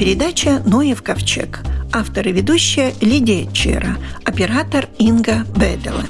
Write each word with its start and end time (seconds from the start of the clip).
передача 0.00 0.60
«Ноев 0.64 1.02
ковчег». 1.02 1.58
Автор 1.92 2.26
и 2.26 2.32
ведущая 2.32 2.92
Лидия 3.02 3.44
Чера, 3.52 3.98
оператор 4.24 4.86
Инга 4.98 5.44
Бедела. 5.54 6.04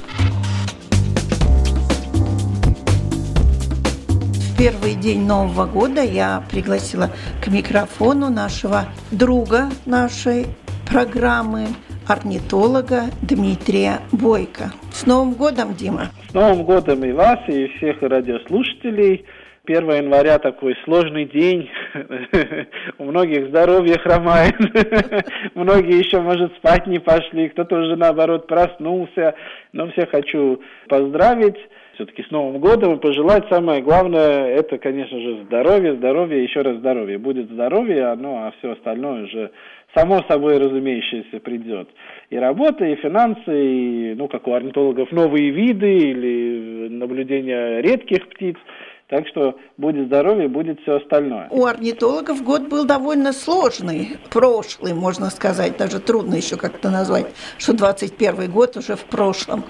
В 4.47 4.57
первый 4.57 4.95
день 4.95 5.27
Нового 5.27 5.65
года 5.65 6.01
я 6.01 6.41
пригласила 6.49 7.09
к 7.43 7.49
микрофону 7.49 8.29
нашего 8.29 8.85
друга 9.11 9.67
нашей 9.85 10.45
программы, 10.89 11.67
орнитолога 12.07 13.07
Дмитрия 13.21 13.99
Бойко. 14.13 14.71
С 14.93 15.05
Новым 15.05 15.33
годом, 15.33 15.75
Дима! 15.75 16.11
С 16.29 16.33
Новым 16.33 16.63
годом 16.63 17.03
и 17.03 17.11
вас, 17.11 17.39
и 17.49 17.67
всех 17.75 18.01
радиослушателей– 18.01 19.25
1 19.65 19.91
января 19.91 20.39
такой 20.39 20.75
сложный 20.85 21.25
день, 21.25 21.69
у 22.97 23.05
многих 23.05 23.47
здоровье 23.47 23.97
хромает, 23.99 24.55
многие 25.55 25.97
еще, 25.97 26.19
может, 26.21 26.55
спать 26.55 26.87
не 26.87 26.99
пошли, 26.99 27.49
кто-то 27.49 27.77
уже, 27.77 27.95
наоборот, 27.95 28.47
проснулся. 28.47 29.35
Но 29.73 29.89
всех 29.91 30.09
хочу 30.11 30.61
поздравить 30.87 31.57
все-таки 31.95 32.23
с 32.23 32.31
Новым 32.31 32.59
годом 32.59 32.95
и 32.95 32.99
пожелать 32.99 33.47
самое 33.49 33.81
главное, 33.81 34.47
это, 34.47 34.77
конечно 34.77 35.19
же, 35.19 35.43
здоровье, 35.43 35.95
здоровье, 35.95 36.43
еще 36.43 36.61
раз 36.61 36.77
здоровье. 36.77 37.17
Будет 37.17 37.49
здоровье, 37.49 38.05
оно, 38.05 38.47
а 38.47 38.53
все 38.57 38.71
остальное 38.71 39.25
уже 39.25 39.51
само 39.93 40.23
собой 40.29 40.57
разумеющееся 40.57 41.39
придет. 41.41 41.89
И 42.29 42.37
работа, 42.37 42.85
и 42.85 42.95
финансы, 42.95 43.41
и, 43.47 44.13
ну, 44.15 44.29
как 44.29 44.47
у 44.47 44.53
орнитологов, 44.53 45.11
новые 45.11 45.51
виды 45.51 45.97
или 45.97 46.87
наблюдение 46.89 47.81
редких 47.81 48.27
птиц– 48.29 48.55
так 49.11 49.27
что 49.27 49.55
будет 49.77 50.07
здоровье, 50.07 50.47
будет 50.47 50.79
все 50.81 50.95
остальное. 50.95 51.49
У 51.51 51.65
орнитологов 51.65 52.41
год 52.43 52.69
был 52.69 52.85
довольно 52.85 53.33
сложный, 53.33 54.17
прошлый, 54.31 54.93
можно 54.93 55.25
сказать, 55.25 55.77
даже 55.77 55.99
трудно 55.99 56.35
еще 56.35 56.55
как-то 56.55 56.89
назвать, 56.89 57.27
что 57.57 57.73
21 57.73 58.49
год 58.49 58.77
уже 58.77 58.95
в 58.95 59.03
прошлом, 59.03 59.65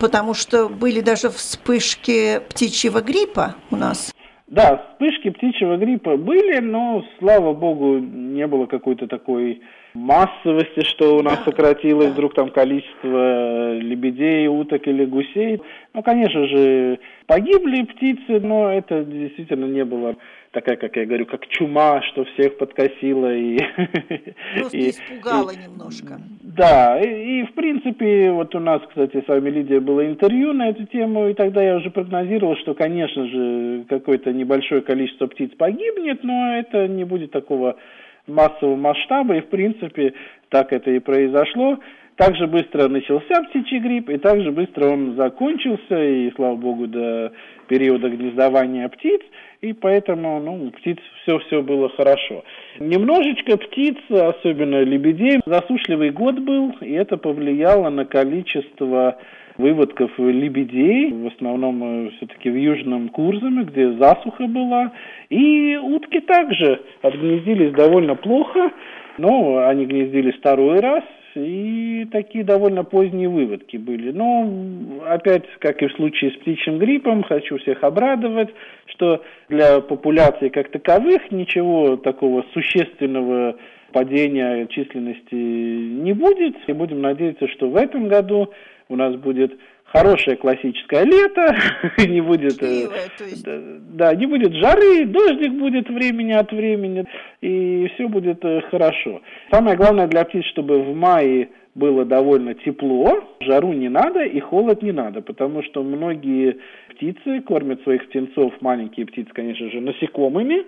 потому 0.00 0.32
что 0.32 0.68
были 0.68 1.00
даже 1.00 1.28
вспышки 1.28 2.38
птичьего 2.48 3.00
гриппа 3.00 3.56
у 3.72 3.76
нас. 3.76 4.14
Да, 4.46 4.86
вспышки 4.92 5.30
птичьего 5.30 5.76
гриппа 5.76 6.16
были, 6.16 6.60
но, 6.60 7.02
слава 7.18 7.52
богу, 7.52 7.98
не 7.98 8.46
было 8.46 8.66
какой-то 8.66 9.08
такой 9.08 9.60
массовости, 9.94 10.84
что 10.84 11.16
у 11.16 11.22
нас 11.22 11.42
сократилось 11.44 12.10
вдруг 12.10 12.34
там 12.34 12.50
количество 12.50 13.74
лебедей, 13.78 14.48
уток 14.48 14.86
или 14.86 15.04
гусей. 15.04 15.62
Ну, 15.94 16.02
конечно 16.02 16.46
же, 16.48 16.98
погибли 17.26 17.82
птицы, 17.84 18.40
но 18.40 18.72
это 18.72 19.04
действительно 19.04 19.66
не 19.66 19.84
было 19.84 20.16
такая, 20.54 20.76
как 20.76 20.96
я 20.96 21.04
говорю, 21.04 21.26
как 21.26 21.46
чума, 21.48 22.00
что 22.02 22.24
всех 22.24 22.56
подкосила 22.56 23.34
и... 23.34 23.58
Просто 24.56 24.76
и, 24.76 24.90
испугала 24.90 25.50
и, 25.50 25.56
немножко. 25.56 26.20
Да, 26.40 27.00
и, 27.00 27.40
и 27.40 27.42
в 27.44 27.54
принципе, 27.54 28.30
вот 28.30 28.54
у 28.54 28.60
нас, 28.60 28.80
кстати, 28.88 29.22
с 29.22 29.28
вами, 29.28 29.50
Лидия, 29.50 29.80
было 29.80 30.06
интервью 30.06 30.52
на 30.52 30.70
эту 30.70 30.86
тему, 30.86 31.28
и 31.28 31.34
тогда 31.34 31.62
я 31.62 31.76
уже 31.76 31.90
прогнозировал, 31.90 32.56
что, 32.56 32.74
конечно 32.74 33.26
же, 33.26 33.84
какое-то 33.88 34.32
небольшое 34.32 34.80
количество 34.80 35.26
птиц 35.26 35.50
погибнет, 35.58 36.22
но 36.22 36.56
это 36.56 36.88
не 36.88 37.04
будет 37.04 37.32
такого 37.32 37.76
массового 38.26 38.76
масштаба, 38.76 39.36
и 39.36 39.40
в 39.40 39.48
принципе 39.48 40.14
так 40.48 40.72
это 40.72 40.90
и 40.90 40.98
произошло. 40.98 41.78
Так 42.16 42.36
же 42.36 42.46
быстро 42.46 42.86
начался 42.86 43.42
птичий 43.42 43.80
грипп, 43.80 44.08
и 44.08 44.18
так 44.18 44.40
же 44.40 44.52
быстро 44.52 44.88
он 44.88 45.16
закончился, 45.16 46.00
и, 46.00 46.30
слава 46.36 46.54
богу, 46.54 46.86
до 46.86 47.32
периода 47.66 48.08
гнездования 48.08 48.88
птиц, 48.88 49.20
и 49.62 49.72
поэтому, 49.72 50.38
ну, 50.38 50.66
у 50.66 50.70
птиц 50.70 50.98
все-все 51.22 51.60
было 51.60 51.88
хорошо. 51.88 52.44
Немножечко 52.78 53.56
птиц, 53.56 53.96
особенно 54.10 54.82
лебедей, 54.82 55.40
засушливый 55.44 56.10
год 56.10 56.38
был, 56.38 56.76
и 56.80 56.92
это 56.92 57.16
повлияло 57.16 57.90
на 57.90 58.04
количество 58.04 59.18
выводков 59.56 60.10
лебедей, 60.18 61.12
в 61.12 61.26
основном 61.28 62.06
э, 62.06 62.10
все-таки 62.16 62.50
в 62.50 62.56
Южном 62.56 63.08
Курзаме, 63.08 63.64
где 63.64 63.92
засуха 63.92 64.46
была. 64.46 64.92
И 65.30 65.76
утки 65.76 66.20
также 66.20 66.80
отгнездились 67.02 67.72
довольно 67.72 68.16
плохо, 68.16 68.72
но 69.18 69.66
они 69.66 69.86
гнездились 69.86 70.34
второй 70.36 70.80
раз, 70.80 71.04
и 71.36 72.06
такие 72.12 72.44
довольно 72.44 72.84
поздние 72.84 73.28
выводки 73.28 73.76
были. 73.76 74.12
Но 74.12 74.48
опять, 75.06 75.44
как 75.58 75.82
и 75.82 75.86
в 75.86 75.92
случае 75.92 76.32
с 76.32 76.34
птичьим 76.36 76.78
гриппом, 76.78 77.22
хочу 77.22 77.58
всех 77.58 77.82
обрадовать, 77.82 78.50
что 78.86 79.22
для 79.48 79.80
популяции 79.80 80.48
как 80.48 80.70
таковых 80.70 81.30
ничего 81.30 81.96
такого 81.96 82.44
существенного 82.52 83.56
падения 83.92 84.66
численности 84.66 85.34
не 85.34 86.12
будет. 86.12 86.56
И 86.66 86.72
будем 86.72 87.00
надеяться, 87.00 87.48
что 87.48 87.68
в 87.68 87.76
этом 87.76 88.08
году 88.08 88.50
у 88.88 88.96
нас 88.96 89.14
будет 89.16 89.58
хорошее 89.84 90.36
классическое 90.36 91.04
лето, 91.04 91.56
не 91.98 92.20
будет, 92.20 92.60
э, 92.62 92.88
да, 93.92 94.14
не 94.14 94.26
будет 94.26 94.52
жары, 94.54 95.06
дождик 95.06 95.52
будет 95.52 95.88
времени 95.88 96.32
от 96.32 96.50
времени, 96.50 97.04
и 97.40 97.88
все 97.94 98.08
будет 98.08 98.44
э, 98.44 98.62
хорошо. 98.70 99.22
Самое 99.50 99.76
главное 99.76 100.08
для 100.08 100.24
птиц, 100.24 100.44
чтобы 100.46 100.82
в 100.82 100.94
мае 100.94 101.50
было 101.74 102.04
довольно 102.04 102.54
тепло, 102.54 103.24
жару 103.40 103.72
не 103.72 103.88
надо 103.88 104.24
и 104.24 104.40
холод 104.40 104.82
не 104.82 104.92
надо, 104.92 105.22
потому 105.22 105.62
что 105.62 105.82
многие 105.82 106.58
птицы 106.90 107.40
кормят 107.40 107.82
своих 107.82 108.06
птенцов, 108.08 108.52
маленькие 108.60 109.06
птицы, 109.06 109.30
конечно 109.32 109.70
же, 109.70 109.80
насекомыми, 109.80 110.64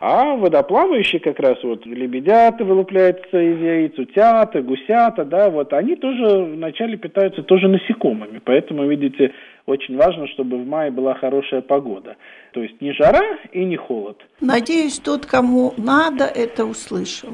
а 0.00 0.36
водоплавающие 0.36 1.20
как 1.20 1.40
раз 1.40 1.58
вот 1.62 1.84
лебедята 1.84 2.64
вылупляются 2.64 3.40
из 3.40 3.60
яиц, 3.60 3.98
утята, 3.98 4.62
гусята, 4.62 5.24
да, 5.24 5.50
вот 5.50 5.72
они 5.72 5.96
тоже 5.96 6.44
вначале 6.44 6.96
питаются 6.96 7.42
тоже 7.42 7.68
насекомыми. 7.68 8.40
Поэтому, 8.44 8.86
видите, 8.86 9.32
очень 9.66 9.96
важно, 9.96 10.28
чтобы 10.28 10.58
в 10.58 10.66
мае 10.66 10.90
была 10.90 11.14
хорошая 11.14 11.62
погода. 11.62 12.16
То 12.52 12.62
есть 12.62 12.80
не 12.80 12.92
жара 12.92 13.38
и 13.52 13.64
не 13.64 13.76
холод. 13.76 14.24
Надеюсь, 14.40 14.98
тот, 15.00 15.26
кому 15.26 15.74
надо, 15.76 16.24
это 16.24 16.64
услышал. 16.64 17.30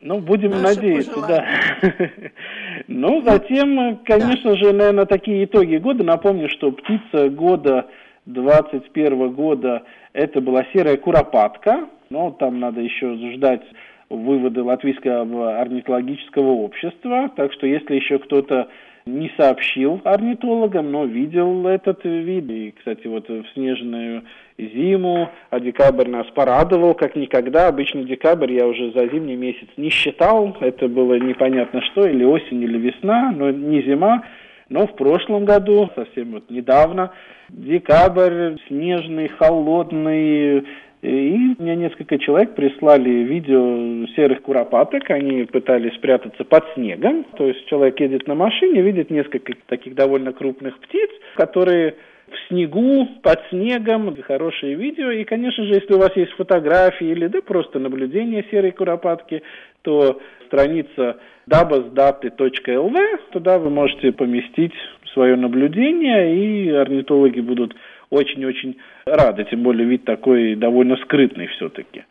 Ну, 0.00 0.20
будем 0.20 0.50
Наши 0.50 0.62
надеяться, 0.62 1.10
пожелания. 1.12 1.48
да. 1.82 2.30
Ну, 2.88 3.22
затем, 3.22 3.98
конечно 4.04 4.56
же, 4.56 4.72
наверное, 4.72 5.06
такие 5.06 5.44
итоги 5.44 5.76
года. 5.76 6.04
Напомню, 6.04 6.48
что 6.50 6.70
птица 6.70 7.30
года 7.30 7.86
21 8.26 9.32
года 9.32 9.82
это 10.12 10.40
была 10.40 10.64
серая 10.72 10.96
куропатка, 10.96 11.88
но 12.10 12.30
там 12.30 12.60
надо 12.60 12.80
еще 12.80 13.14
ждать 13.34 13.62
выводы 14.08 14.62
Латвийского 14.62 15.58
орнитологического 15.60 16.50
общества. 16.50 17.30
Так 17.36 17.52
что 17.52 17.66
если 17.66 17.96
еще 17.96 18.18
кто-то 18.18 18.68
не 19.06 19.30
сообщил 19.36 20.00
орнитологам, 20.04 20.90
но 20.90 21.04
видел 21.04 21.66
этот 21.68 22.04
вид. 22.04 22.50
И, 22.50 22.74
кстати, 22.76 23.06
вот 23.06 23.28
в 23.28 23.44
снежную 23.54 24.24
зиму, 24.58 25.30
а 25.50 25.60
декабрь 25.60 26.08
нас 26.08 26.26
порадовал 26.34 26.94
как 26.94 27.14
никогда. 27.14 27.68
Обычно 27.68 28.02
декабрь 28.02 28.52
я 28.52 28.66
уже 28.66 28.90
за 28.90 29.06
зимний 29.06 29.36
месяц 29.36 29.68
не 29.76 29.90
считал. 29.90 30.56
Это 30.60 30.88
было 30.88 31.14
непонятно 31.20 31.82
что, 31.82 32.06
или 32.06 32.24
осень, 32.24 32.62
или 32.62 32.78
весна, 32.78 33.32
но 33.34 33.50
не 33.50 33.80
зима. 33.82 34.24
Но 34.68 34.88
в 34.88 34.96
прошлом 34.96 35.44
году, 35.44 35.88
совсем 35.94 36.32
вот 36.32 36.50
недавно, 36.50 37.12
декабрь 37.48 38.56
снежный, 38.66 39.28
холодный, 39.28 40.64
и 41.06 41.54
мне 41.58 41.76
несколько 41.76 42.18
человек 42.18 42.54
прислали 42.54 43.08
видео 43.08 44.06
серых 44.16 44.42
куропаток, 44.42 45.08
они 45.10 45.44
пытались 45.44 45.94
спрятаться 45.94 46.44
под 46.44 46.64
снегом. 46.74 47.24
То 47.36 47.46
есть 47.46 47.64
человек 47.66 48.00
едет 48.00 48.26
на 48.26 48.34
машине, 48.34 48.82
видит 48.82 49.10
несколько 49.10 49.52
таких 49.66 49.94
довольно 49.94 50.32
крупных 50.32 50.78
птиц, 50.80 51.10
которые 51.36 51.94
в 52.28 52.48
снегу, 52.48 53.06
под 53.22 53.40
снегом, 53.50 54.16
хорошие 54.22 54.74
видео. 54.74 55.10
И, 55.12 55.22
конечно 55.24 55.64
же, 55.64 55.74
если 55.74 55.94
у 55.94 55.98
вас 55.98 56.10
есть 56.16 56.32
фотографии 56.32 57.06
или 57.06 57.28
да, 57.28 57.40
просто 57.40 57.78
наблюдение 57.78 58.44
серой 58.50 58.72
куропатки, 58.72 59.42
то 59.82 60.20
страница 60.46 61.18
dabasdаты.lv, 61.46 62.96
туда 63.30 63.58
вы 63.58 63.70
можете 63.70 64.10
поместить 64.10 64.74
свое 65.12 65.36
наблюдение, 65.36 66.36
и 66.36 66.70
орнитологи 66.70 67.40
будут 67.40 67.74
очень-очень 68.10 68.76
рады, 69.04 69.44
тем 69.44 69.62
более 69.62 69.86
вид 69.86 70.04
такой 70.04 70.54
довольно 70.54 70.96
скрытный 70.96 71.46
все-таки. 71.48 72.04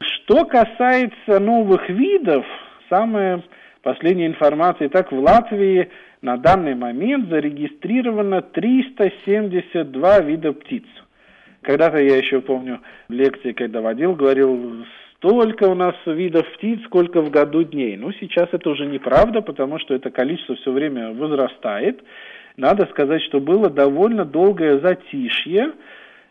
Что 0.00 0.44
касается 0.44 1.40
новых 1.40 1.88
видов, 1.88 2.44
самая 2.88 3.42
последняя 3.82 4.26
информация, 4.26 4.88
так 4.88 5.12
в 5.12 5.18
Латвии 5.18 5.88
на 6.22 6.36
данный 6.36 6.74
момент 6.74 7.28
зарегистрировано 7.28 8.42
372 8.42 10.20
вида 10.20 10.52
птиц. 10.52 10.84
Когда-то 11.62 11.98
я 11.98 12.16
еще 12.16 12.40
помню 12.40 12.80
лекции, 13.08 13.52
когда 13.52 13.80
водил, 13.80 14.14
говорил, 14.14 14.84
столько 15.16 15.64
у 15.64 15.74
нас 15.74 15.94
видов 16.06 16.46
птиц, 16.54 16.80
сколько 16.84 17.20
в 17.22 17.30
году 17.30 17.62
дней. 17.64 17.96
Ну, 17.96 18.12
сейчас 18.12 18.48
это 18.52 18.70
уже 18.70 18.86
неправда, 18.86 19.40
потому 19.40 19.78
что 19.78 19.94
это 19.94 20.10
количество 20.10 20.54
все 20.56 20.70
время 20.70 21.12
возрастает. 21.12 22.02
Надо 22.56 22.86
сказать, 22.86 23.22
что 23.22 23.40
было 23.40 23.68
довольно 23.68 24.24
долгое 24.24 24.78
затишье, 24.78 25.72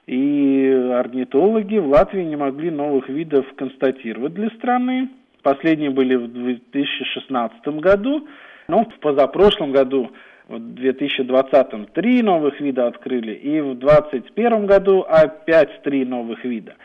и 0.08 0.70
орнитологи 0.94 1.78
в 1.78 1.88
Латвии 1.88 2.24
не 2.24 2.36
могли 2.36 2.70
новых 2.72 3.10
видов 3.10 3.46
констатировать 3.56 4.34
для 4.34 4.50
страны. 4.52 5.10
Последние 5.42 5.90
были 5.90 6.16
в 6.16 6.28
2016 6.28 7.68
году. 7.80 8.28
Но 8.68 8.86
в 8.86 9.00
позапрошлом 9.00 9.72
году 9.72 10.12
в 10.48 10.60
2020 10.60 11.94
три 11.94 12.22
новых 12.22 12.60
вида 12.60 12.88
открыли, 12.88 13.34
и 13.34 13.62
в 13.62 13.78
2021 13.78 14.66
году 14.66 15.02
опять 15.02 15.82
три 15.84 16.06
новых 16.06 16.44
вида. 16.44 16.76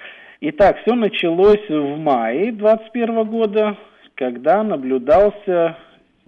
Итак, 0.40 0.78
все 0.82 0.94
началось 0.94 1.69
в 1.69 1.96
мае 1.98 2.52
2021 2.52 3.25
года, 3.25 3.76
когда 4.14 4.62
наблюдался 4.62 5.76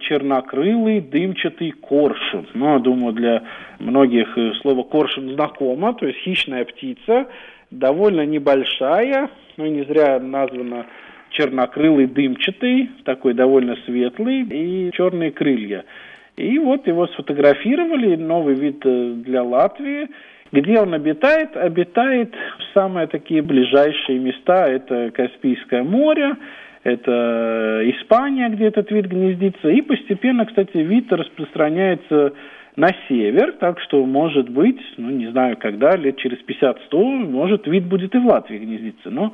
чернокрылый 0.03 1.01
дымчатый 1.01 1.71
коршун. 1.71 2.47
Ну, 2.53 2.73
я 2.73 2.79
думаю, 2.79 3.13
для 3.13 3.43
многих 3.79 4.37
э, 4.37 4.53
слово 4.61 4.83
коршун 4.83 5.33
знакомо, 5.33 5.93
то 5.93 6.05
есть 6.05 6.19
хищная 6.19 6.65
птица, 6.65 7.27
довольно 7.71 8.25
небольшая, 8.25 9.29
ну, 9.57 9.65
не 9.65 9.83
зря 9.83 10.19
названа 10.19 10.85
чернокрылый 11.29 12.07
дымчатый, 12.07 12.91
такой 13.05 13.33
довольно 13.33 13.75
светлый, 13.85 14.41
и 14.43 14.91
черные 14.93 15.31
крылья. 15.31 15.83
И 16.37 16.57
вот 16.59 16.87
его 16.87 17.07
сфотографировали, 17.07 18.15
новый 18.15 18.55
вид 18.55 18.81
э, 18.85 19.13
для 19.25 19.43
Латвии. 19.43 20.07
Где 20.51 20.79
он 20.79 20.93
обитает? 20.93 21.55
Обитает 21.57 22.33
в 22.33 22.73
самые 22.73 23.07
такие 23.07 23.41
ближайшие 23.41 24.19
места. 24.19 24.67
Это 24.67 25.11
Каспийское 25.11 25.83
море, 25.83 26.35
это 26.83 27.81
Испания, 27.85 28.49
где 28.49 28.67
этот 28.67 28.91
вид 28.91 29.05
гнездится. 29.05 29.69
И 29.69 29.81
постепенно, 29.81 30.45
кстати, 30.45 30.77
вид 30.77 31.11
распространяется 31.11 32.33
на 32.75 32.89
север, 33.07 33.53
так 33.59 33.79
что, 33.81 34.05
может 34.05 34.49
быть, 34.49 34.79
ну, 34.97 35.09
не 35.09 35.31
знаю 35.31 35.57
когда, 35.57 35.95
лет 35.95 36.17
через 36.17 36.39
50-100, 36.39 37.29
может, 37.29 37.67
вид 37.67 37.85
будет 37.85 38.15
и 38.15 38.17
в 38.17 38.25
Латвии 38.25 38.57
гнездиться. 38.57 39.09
Но 39.09 39.31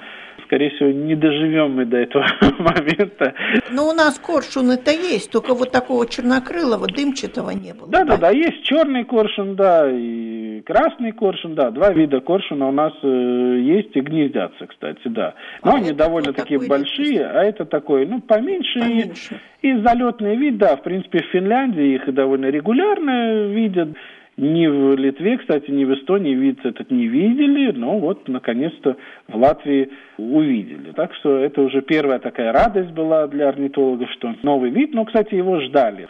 скорее 0.49 0.71
всего, 0.71 0.89
не 0.89 1.15
доживем 1.15 1.75
мы 1.75 1.85
до 1.85 1.97
этого 1.97 2.25
момента. 2.59 3.33
Но 3.71 3.87
у 3.87 3.93
нас 3.93 4.19
коршуны-то 4.19 4.91
есть, 4.91 5.31
только 5.31 5.53
вот 5.53 5.71
такого 5.71 6.07
чернокрылого, 6.07 6.87
дымчатого 6.87 7.51
не 7.51 7.73
было. 7.73 7.87
Да, 7.87 8.03
да, 8.03 8.17
да, 8.17 8.29
есть 8.31 8.63
черный 8.63 9.05
коршун, 9.05 9.55
да, 9.55 9.89
и 9.89 10.61
красный 10.61 11.11
коршун, 11.11 11.55
да, 11.55 11.69
два 11.69 11.91
вида 11.91 12.19
коршуна 12.19 12.67
у 12.67 12.71
нас 12.71 12.93
э, 13.03 13.59
есть 13.61 13.95
и 13.95 14.01
гнездятся, 14.01 14.65
кстати, 14.67 15.07
да. 15.07 15.35
Но 15.63 15.73
а 15.73 15.75
они 15.75 15.91
довольно 15.91 16.33
такие 16.33 16.59
большие, 16.59 17.25
а 17.25 17.43
это 17.43 17.65
такой, 17.65 18.05
ну, 18.05 18.19
поменьше. 18.19 18.79
поменьше. 18.79 19.39
И, 19.61 19.69
и 19.69 19.81
залетный 19.81 20.35
вид, 20.35 20.57
да, 20.57 20.75
в 20.75 20.83
принципе, 20.83 21.19
в 21.19 21.31
Финляндии 21.31 21.95
их 21.95 22.13
довольно 22.13 22.47
регулярно 22.47 23.28
видят. 23.29 23.89
Ни 24.37 24.67
в 24.67 24.95
Литве, 24.95 25.37
кстати, 25.37 25.69
ни 25.69 25.83
в 25.83 25.93
Эстонии 25.93 26.33
вид 26.33 26.59
этот 26.63 26.89
не 26.91 27.07
видели, 27.07 27.71
но 27.71 27.99
вот, 27.99 28.29
наконец-то, 28.29 28.95
в 29.27 29.35
Латвии 29.35 29.89
увидели. 30.17 30.93
Так 30.95 31.13
что 31.15 31.39
это 31.39 31.61
уже 31.61 31.81
первая 31.81 32.19
такая 32.19 32.53
радость 32.53 32.91
была 32.91 33.27
для 33.27 33.49
орнитологов, 33.49 34.09
что 34.11 34.33
новый 34.41 34.69
вид, 34.69 34.93
но, 34.93 35.03
кстати, 35.03 35.35
его 35.35 35.59
ждали. 35.59 36.07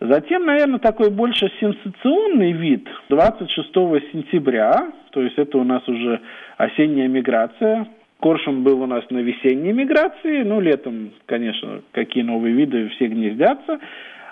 Затем, 0.00 0.44
наверное, 0.44 0.80
такой 0.80 1.10
больше 1.10 1.50
сенсационный 1.60 2.52
вид 2.52 2.88
26 3.08 3.72
сентября, 4.12 4.92
то 5.12 5.22
есть 5.22 5.38
это 5.38 5.56
у 5.56 5.64
нас 5.64 5.86
уже 5.88 6.20
осенняя 6.58 7.08
миграция. 7.08 7.86
Коршун 8.20 8.64
был 8.64 8.82
у 8.82 8.86
нас 8.86 9.04
на 9.10 9.18
весенней 9.18 9.72
миграции, 9.72 10.42
ну, 10.42 10.60
летом, 10.60 11.12
конечно, 11.26 11.82
какие 11.92 12.22
новые 12.22 12.54
виды, 12.54 12.88
все 12.90 13.06
гнездятся. 13.06 13.78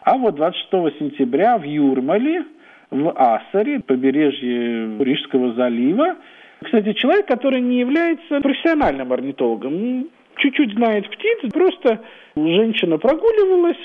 А 0.02 0.16
вот 0.16 0.36
26 0.36 0.98
сентября 0.98 1.58
в 1.58 1.64
Юрмале 1.64 2.44
в 2.90 3.10
Ассаре, 3.10 3.80
побережье 3.80 4.98
Рижского 4.98 5.52
залива. 5.52 6.16
Кстати, 6.62 6.92
человек, 6.94 7.26
который 7.26 7.60
не 7.60 7.80
является 7.80 8.40
профессиональным 8.40 9.12
орнитологом, 9.12 10.08
чуть-чуть 10.36 10.74
знает 10.74 11.08
птиц, 11.10 11.52
просто 11.52 12.00
женщина 12.34 12.98
прогуливалась 12.98 13.78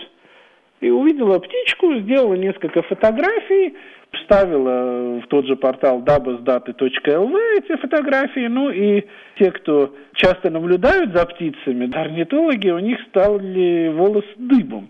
и 0.81 0.89
увидела 0.89 1.39
птичку, 1.39 1.95
сделала 1.95 2.35
несколько 2.35 2.81
фотографий, 2.81 3.75
вставила 4.11 5.19
в 5.19 5.27
тот 5.27 5.45
же 5.45 5.55
портал 5.55 6.01
dabasdаты.lv 6.01 7.37
эти 7.57 7.75
фотографии, 7.77 8.47
ну 8.47 8.69
и 8.69 9.03
те, 9.37 9.51
кто 9.51 9.93
часто 10.13 10.49
наблюдают 10.49 11.13
за 11.13 11.25
птицами, 11.25 11.93
орнитологи, 11.93 12.69
у 12.69 12.79
них 12.79 12.99
стали 13.09 13.89
волосы 13.93 14.33
дыбом 14.37 14.89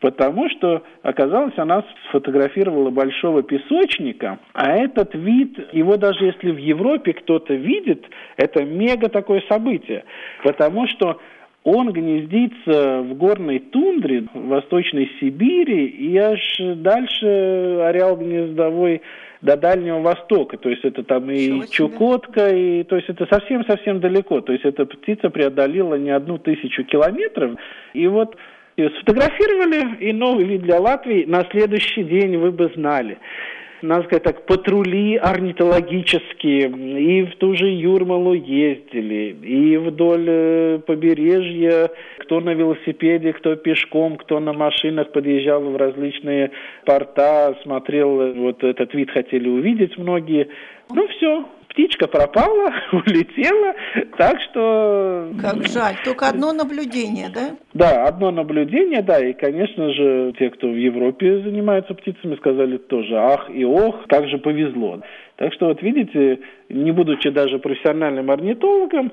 потому 0.00 0.48
что 0.50 0.82
оказалось, 1.02 1.56
она 1.56 1.84
сфотографировала 2.08 2.90
большого 2.90 3.42
песочника, 3.42 4.38
а 4.52 4.72
этот 4.72 5.14
вид, 5.14 5.58
его 5.72 5.96
даже 5.96 6.24
если 6.24 6.50
в 6.50 6.58
Европе 6.58 7.12
кто-то 7.12 7.54
видит, 7.54 8.04
это 8.36 8.64
мега 8.64 9.08
такое 9.08 9.42
событие, 9.48 10.04
потому 10.42 10.86
что 10.88 11.20
он 11.62 11.92
гнездится 11.92 13.02
в 13.02 13.14
горной 13.14 13.58
тундре 13.58 14.24
в 14.32 14.48
Восточной 14.48 15.10
Сибири 15.20 15.86
и 15.86 16.16
аж 16.16 16.40
дальше 16.76 17.80
ареал 17.84 18.16
гнездовой 18.16 19.02
до 19.42 19.56
Дальнего 19.56 20.00
Востока, 20.00 20.58
то 20.58 20.68
есть 20.68 20.84
это 20.84 21.02
там 21.02 21.30
и 21.30 21.66
Чукотка, 21.70 22.54
и 22.54 22.82
то 22.84 22.96
есть 22.96 23.08
это 23.08 23.26
совсем-совсем 23.26 24.00
далеко, 24.00 24.40
то 24.42 24.52
есть 24.52 24.64
эта 24.64 24.84
птица 24.84 25.30
преодолела 25.30 25.94
не 25.94 26.10
одну 26.10 26.38
тысячу 26.38 26.84
километров, 26.84 27.52
и 27.94 28.06
вот 28.06 28.36
ее 28.80 28.90
сфотографировали, 28.90 29.96
и 30.00 30.12
новый 30.12 30.44
вид 30.44 30.62
для 30.62 30.80
Латвии 30.80 31.24
на 31.26 31.44
следующий 31.50 32.02
день 32.04 32.36
вы 32.36 32.50
бы 32.50 32.70
знали. 32.74 33.18
Надо 33.82 34.04
сказать 34.04 34.24
так, 34.24 34.44
патрули 34.44 35.16
орнитологические 35.16 36.68
и 36.68 37.22
в 37.22 37.36
ту 37.36 37.56
же 37.56 37.66
Юрмалу 37.66 38.34
ездили, 38.34 39.34
и 39.42 39.78
вдоль 39.78 40.26
э, 40.28 40.78
побережья, 40.86 41.90
кто 42.18 42.40
на 42.40 42.50
велосипеде, 42.50 43.32
кто 43.32 43.56
пешком, 43.56 44.16
кто 44.16 44.38
на 44.38 44.52
машинах 44.52 45.12
подъезжал 45.12 45.62
в 45.62 45.76
различные 45.76 46.50
порта, 46.84 47.56
смотрел, 47.62 48.20
э, 48.20 48.32
вот 48.34 48.62
этот 48.62 48.92
вид 48.92 49.10
хотели 49.12 49.48
увидеть 49.48 49.96
многие. 49.96 50.48
Ну 50.92 51.08
все, 51.08 51.46
птичка 51.70 52.06
пропала, 52.06 52.72
улетела, 52.92 53.74
так 54.18 54.40
что... 54.42 55.32
Как 55.40 55.66
жаль, 55.68 55.96
только 56.04 56.28
одно 56.28 56.52
наблюдение, 56.52 57.28
да? 57.32 57.56
Да, 57.74 58.06
одно 58.06 58.30
наблюдение, 58.30 59.02
да, 59.02 59.24
и, 59.24 59.32
конечно 59.32 59.92
же, 59.92 60.34
те, 60.38 60.50
кто 60.50 60.68
в 60.68 60.76
Европе 60.76 61.42
занимаются 61.42 61.94
птицами, 61.94 62.36
сказали 62.36 62.76
тоже 62.76 63.16
ах 63.16 63.48
и 63.50 63.64
ох, 63.64 64.06
как 64.08 64.28
же 64.28 64.38
повезло. 64.38 65.00
Так 65.36 65.52
что 65.54 65.66
вот 65.66 65.80
видите, 65.82 66.40
не 66.68 66.92
будучи 66.92 67.30
даже 67.30 67.58
профессиональным 67.58 68.30
орнитологом, 68.30 69.12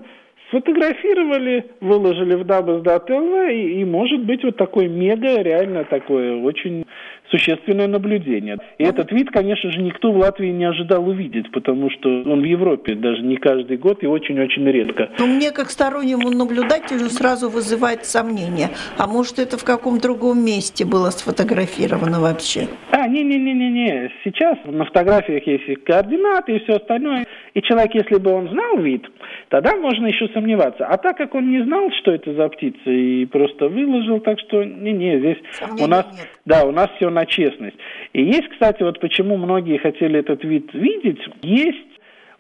сфотографировали, 0.50 1.66
выложили 1.82 2.36
в 2.36 2.42
Dabas.lv, 2.42 3.54
и, 3.54 3.82
и 3.82 3.86
может 3.86 4.24
быть 4.24 4.44
вот 4.44 4.58
такой 4.58 4.88
мега, 4.88 5.42
реально 5.42 5.84
такое 5.84 6.38
очень 6.42 6.86
существенное 7.30 7.88
наблюдение. 7.88 8.58
И 8.78 8.84
ну, 8.84 8.90
этот 8.90 9.12
вид, 9.12 9.30
конечно 9.32 9.72
же, 9.72 9.82
никто 9.82 10.12
в 10.12 10.18
Латвии 10.18 10.50
не 10.50 10.66
ожидал 10.66 11.08
увидеть, 11.08 11.52
потому 11.52 11.90
что 11.90 12.10
он 12.10 12.42
в 12.42 12.44
Европе 12.46 12.96
даже 12.96 13.22
не 13.22 13.38
каждый 13.38 13.78
год 13.78 14.04
и 14.04 14.08
очень-очень 14.08 14.66
редко. 14.66 15.10
Но 15.20 15.28
мне, 15.28 15.52
как 15.52 15.70
стороннему 15.70 16.30
наблюдателю, 16.30 17.10
сразу 17.10 17.50
вызывает 17.50 18.06
сомнение. 18.06 18.70
А 18.98 19.08
может, 19.08 19.40
это 19.40 19.58
в 19.58 19.64
каком 19.64 20.00
другом 20.00 20.44
месте 20.44 20.86
было 20.86 21.10
сфотографировано 21.10 22.20
вообще? 22.20 22.68
А, 22.92 23.08
не-не-не-не-не. 23.08 24.12
Сейчас 24.24 24.58
на 24.66 24.86
фотографиях 24.86 25.46
есть 25.46 25.68
и 25.68 25.76
координаты 25.76 26.56
и 26.56 26.60
все 26.64 26.74
остальное. 26.74 27.26
И 27.54 27.62
человек, 27.62 27.96
если 27.96 28.16
бы 28.16 28.32
он 28.32 28.50
знал 28.50 28.78
вид, 28.78 29.06
тогда 29.50 29.76
можно 29.76 30.08
еще 30.08 30.28
сомневаться. 30.38 30.86
А 30.86 30.98
так 30.98 31.18
как 31.18 31.34
он 31.34 31.50
не 31.50 31.64
знал, 31.64 31.90
что 32.00 32.12
это 32.12 32.34
за 32.34 32.48
птица, 32.50 32.90
и 32.90 33.26
просто 33.26 33.68
выложил, 33.68 34.20
так 34.20 34.40
что 34.40 34.64
не-не, 34.64 35.20
здесь 35.20 35.38
Сомнений 35.52 35.84
у 35.84 35.88
нас, 35.88 36.06
нет. 36.06 36.28
да, 36.46 36.66
у 36.66 36.72
нас 36.72 36.90
все 36.96 37.10
на 37.10 37.26
честность. 37.26 37.78
И 38.14 38.24
есть, 38.24 38.48
кстати, 38.50 38.84
вот 38.84 39.00
почему 39.00 39.38
многие 39.38 39.78
хотели 39.78 40.20
этот 40.20 40.44
вид 40.44 40.70
видеть, 40.74 41.20
есть 41.42 41.78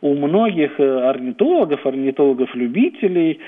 у 0.01 0.13
многих 0.13 0.80
э, 0.80 1.10
орнитологов, 1.10 1.86
орнитологов-любителей 1.86 3.39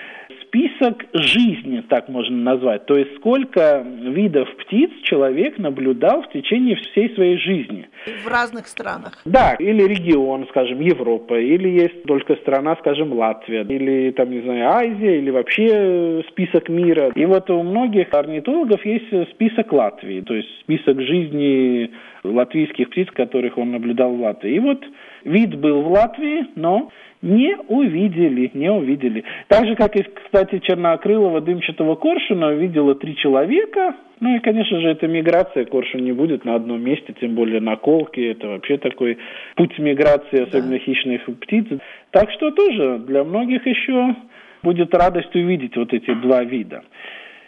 список 0.49 1.05
жизни, 1.13 1.83
так 1.89 2.09
можно 2.09 2.35
назвать. 2.35 2.85
То 2.85 2.97
есть 2.97 3.15
сколько 3.17 3.85
видов 3.85 4.49
птиц 4.57 4.89
человек 5.03 5.57
наблюдал 5.57 6.23
в 6.23 6.29
течение 6.29 6.75
всей 6.75 7.13
своей 7.15 7.37
жизни. 7.37 7.87
В 8.23 8.27
разных 8.27 8.67
странах. 8.67 9.21
Да, 9.25 9.55
или 9.59 9.83
регион, 9.83 10.47
скажем, 10.49 10.81
Европа, 10.81 11.39
или 11.39 11.69
есть 11.69 12.03
только 12.03 12.35
страна, 12.37 12.75
скажем, 12.77 13.13
Латвия, 13.13 13.63
или 13.63 14.11
там, 14.11 14.31
не 14.31 14.41
знаю, 14.41 14.69
Азия, 14.69 15.19
или 15.19 15.29
вообще 15.29 16.23
список 16.29 16.69
мира. 16.69 17.11
И 17.15 17.25
вот 17.25 17.49
у 17.49 17.61
многих 17.61 18.13
орнитологов 18.13 18.83
есть 18.85 19.29
список 19.31 19.71
Латвии, 19.71 20.21
то 20.21 20.33
есть 20.33 20.49
список 20.61 20.99
жизни 21.01 21.91
латвийских 22.23 22.89
птиц, 22.89 23.07
которых 23.13 23.57
он 23.57 23.71
наблюдал 23.71 24.13
в 24.13 24.21
Латвии. 24.21 24.55
И 24.55 24.59
вот 24.59 24.83
вид 25.23 25.55
был 25.55 25.81
в 25.81 25.91
Латвии, 25.91 26.47
но 26.55 26.91
не 27.21 27.57
увидели, 27.67 28.49
не 28.53 28.71
увидели. 28.71 29.23
Так 29.47 29.67
же, 29.67 29.75
как 29.75 29.95
и, 29.95 30.03
кстати, 30.03 30.38
чернокрылого 30.45 31.41
дымчатого 31.41 31.95
коршуна 31.95 32.53
видела 32.53 32.95
три 32.95 33.15
человека. 33.15 33.95
Ну 34.19 34.35
и, 34.35 34.39
конечно 34.39 34.79
же, 34.79 34.89
это 34.89 35.07
миграция. 35.07 35.65
Коршун 35.65 36.01
не 36.03 36.11
будет 36.11 36.45
на 36.45 36.55
одном 36.55 36.81
месте, 36.81 37.13
тем 37.19 37.35
более 37.35 37.61
на 37.61 37.75
колке. 37.75 38.31
Это 38.31 38.47
вообще 38.47 38.77
такой 38.77 39.17
путь 39.55 39.77
миграции, 39.79 40.43
особенно 40.43 40.71
да. 40.71 40.79
хищных 40.79 41.25
птиц. 41.41 41.65
Так 42.11 42.31
что 42.31 42.51
тоже 42.51 42.99
для 42.99 43.23
многих 43.23 43.65
еще 43.65 44.15
будет 44.63 44.93
радость 44.93 45.33
увидеть 45.35 45.75
вот 45.77 45.93
эти 45.93 46.13
два 46.15 46.43
вида. 46.43 46.83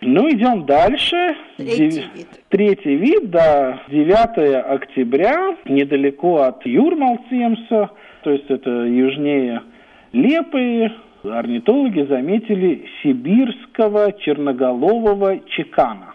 Ну, 0.01 0.29
идем 0.29 0.65
дальше. 0.65 1.35
Третий 1.57 2.03
вид. 2.15 2.27
Третий 2.49 2.95
вид, 2.95 3.29
да, 3.29 3.83
9 3.89 4.65
октября, 4.65 5.55
недалеко 5.65 6.37
от 6.37 6.65
Юрмалцемса, 6.65 7.91
то 8.23 8.31
есть 8.31 8.49
это 8.49 8.69
южнее 8.69 9.61
Лепы, 10.13 10.91
орнитологи 11.23 12.05
заметили 12.07 12.85
сибирского 13.01 14.13
черноголового 14.13 15.39
чекана. 15.47 16.13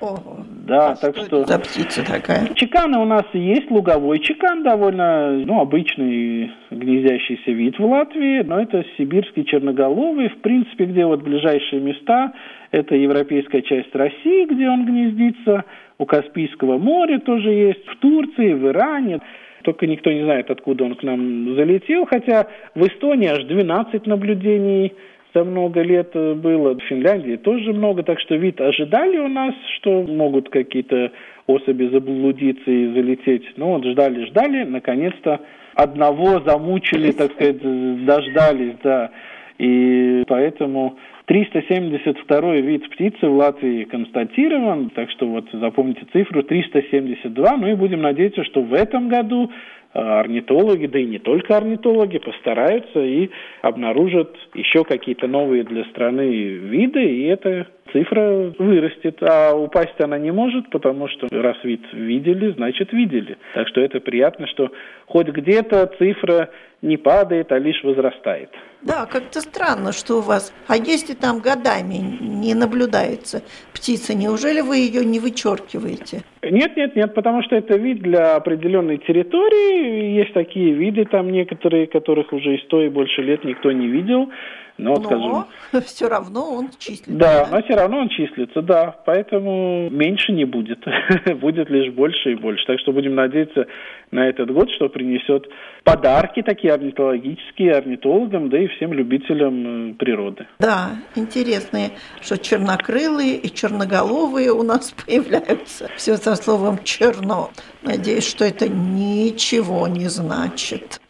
Ого. 0.00 0.44
Да, 0.66 0.90
А 0.92 0.96
так 0.96 1.16
что 1.16 1.24
что... 1.26 1.40
это 1.42 1.52
за 1.52 1.58
птица 1.60 2.04
такая? 2.06 2.48
Чеканы 2.54 2.98
у 2.98 3.04
нас 3.04 3.24
есть, 3.32 3.70
луговой 3.70 4.18
чекан 4.18 4.62
довольно, 4.62 5.32
ну, 5.32 5.60
обычный 5.60 6.52
гнездящийся 6.70 7.50
вид 7.52 7.78
в 7.78 7.84
Латвии, 7.84 8.42
но 8.42 8.60
это 8.60 8.84
сибирский 8.98 9.44
черноголовый, 9.44 10.28
в 10.28 10.38
принципе, 10.38 10.86
где 10.86 11.06
вот 11.06 11.22
ближайшие 11.22 11.80
места, 11.80 12.32
это 12.70 12.94
европейская 12.96 13.62
часть 13.62 13.94
России, 13.94 14.46
где 14.46 14.68
он 14.68 14.84
гнездится, 14.84 15.64
у 15.98 16.06
Каспийского 16.06 16.76
моря 16.78 17.18
тоже 17.20 17.50
есть, 17.50 17.86
в 17.86 17.96
Турции, 17.96 18.52
в 18.52 18.66
Иране, 18.66 19.20
только 19.64 19.86
никто 19.86 20.12
не 20.12 20.22
знает, 20.22 20.50
откуда 20.50 20.84
он 20.84 20.94
к 20.94 21.02
нам 21.02 21.54
залетел, 21.56 22.06
хотя 22.06 22.46
в 22.74 22.86
Эстонии 22.86 23.28
аж 23.28 23.44
12 23.44 24.06
наблюдений 24.06 24.92
за 25.34 25.44
много 25.44 25.82
лет 25.82 26.10
э, 26.14 26.34
было. 26.34 26.74
В 26.74 26.82
Финляндии 26.84 27.36
тоже 27.36 27.72
много, 27.72 28.02
так 28.02 28.20
что 28.20 28.36
вид 28.36 28.60
ожидали 28.60 29.18
у 29.18 29.28
нас, 29.28 29.54
что 29.76 30.02
могут 30.02 30.48
какие-то 30.50 31.10
особи 31.46 31.86
заблудиться 31.88 32.70
и 32.70 32.94
залететь. 32.94 33.44
Ну 33.56 33.72
вот 33.72 33.84
ждали-ждали, 33.84 34.64
наконец-то 34.64 35.40
одного 35.74 36.40
замучили, 36.46 37.10
так 37.10 37.32
сказать, 37.32 37.58
дождались, 38.04 38.76
да. 38.82 39.10
И 39.58 40.24
поэтому 40.26 40.98
372 41.26 42.56
вид 42.56 42.90
птицы 42.90 43.26
в 43.26 43.36
Латвии 43.36 43.84
констатирован, 43.84 44.90
так 44.90 45.10
что 45.10 45.26
вот 45.26 45.46
запомните 45.52 46.06
цифру 46.12 46.42
372, 46.42 47.56
ну 47.56 47.68
и 47.68 47.74
будем 47.74 48.02
надеяться, 48.02 48.44
что 48.44 48.62
в 48.62 48.74
этом 48.74 49.08
году 49.08 49.50
э, 49.94 49.98
орнитологи, 49.98 50.86
да 50.86 50.98
и 50.98 51.06
не 51.06 51.18
только 51.18 51.56
орнитологи, 51.56 52.18
постараются 52.18 53.00
и 53.00 53.30
обнаружат 53.62 54.34
еще 54.54 54.84
какие-то 54.84 55.28
новые 55.28 55.62
для 55.62 55.84
страны 55.84 56.28
виды, 56.30 57.04
и 57.04 57.22
эта 57.24 57.68
цифра 57.94 58.52
вырастет. 58.58 59.22
А 59.22 59.54
упасть 59.54 59.98
она 60.00 60.18
не 60.18 60.32
может, 60.32 60.68
потому 60.70 61.08
что 61.08 61.28
раз 61.30 61.56
вид 61.62 61.80
видели, 61.92 62.52
значит 62.52 62.92
видели. 62.92 63.38
Так 63.54 63.68
что 63.68 63.80
это 63.80 64.00
приятно, 64.00 64.46
что 64.48 64.70
хоть 65.06 65.28
где-то 65.28 65.90
цифра 65.98 66.50
не 66.82 66.98
падает, 66.98 67.50
а 67.52 67.58
лишь 67.58 67.82
возрастает. 67.82 68.50
Да, 68.82 69.06
как-то 69.06 69.40
странно, 69.40 69.92
что 69.92 70.18
у 70.18 70.20
вас. 70.20 70.52
А 70.68 70.76
если 70.76 71.14
там 71.14 71.40
годами 71.40 71.98
не 72.20 72.52
наблюдается 72.54 73.42
птица, 73.72 74.14
неужели 74.14 74.60
вы 74.60 74.76
ее 74.76 75.04
не 75.04 75.20
вычеркиваете? 75.20 76.20
Нет, 76.42 76.76
нет, 76.76 76.94
нет, 76.94 77.14
потому 77.14 77.42
что 77.42 77.56
это 77.56 77.78
вид 77.78 78.02
для 78.02 78.36
определенной 78.36 78.98
территории. 78.98 80.18
Есть 80.18 80.34
такие 80.34 80.74
виды 80.74 81.06
там 81.06 81.30
некоторые, 81.30 81.86
которых 81.86 82.32
уже 82.34 82.56
и 82.56 82.62
сто 82.64 82.82
и 82.82 82.90
больше 82.90 83.22
лет 83.22 83.44
никто 83.44 83.72
не 83.72 83.86
видел. 83.86 84.28
Но, 84.76 84.94
вот, 84.94 85.04
скажем, 85.04 85.46
Но 85.72 85.80
все 85.86 86.08
равно 86.08 86.54
он 86.54 86.70
числится. 86.78 87.12
да, 87.12 87.48
но 87.50 87.62
все 87.62 87.74
равно 87.74 87.98
он 87.98 88.08
числится, 88.08 88.60
да. 88.60 88.96
Поэтому 89.06 89.88
меньше 89.90 90.32
не 90.32 90.44
будет. 90.44 90.84
будет 91.40 91.70
лишь 91.70 91.92
больше 91.92 92.32
и 92.32 92.34
больше. 92.34 92.66
Так 92.66 92.80
что 92.80 92.92
будем 92.92 93.14
надеяться 93.14 93.66
на 94.10 94.28
этот 94.28 94.50
год, 94.52 94.70
что 94.72 94.88
принесет 94.88 95.48
подарки 95.84 96.42
такие 96.42 96.72
орнитологические 96.72 97.72
орнитологам, 97.72 98.48
да 98.48 98.58
и 98.58 98.66
всем 98.68 98.92
любителям 98.92 99.92
э, 99.92 99.94
природы. 99.94 100.46
Да, 100.58 100.90
интересные, 101.14 101.90
что 102.20 102.36
чернокрылые 102.36 103.36
и 103.36 103.52
черноголовые 103.52 104.50
у 104.52 104.62
нас 104.62 104.92
появляются. 105.06 105.88
Все 105.96 106.16
со 106.16 106.34
словом 106.34 106.82
черно. 106.82 107.50
Надеюсь, 107.82 108.28
что 108.28 108.44
это 108.44 108.68
ничего 108.68 109.86
не 109.86 110.08
значит. 110.08 111.00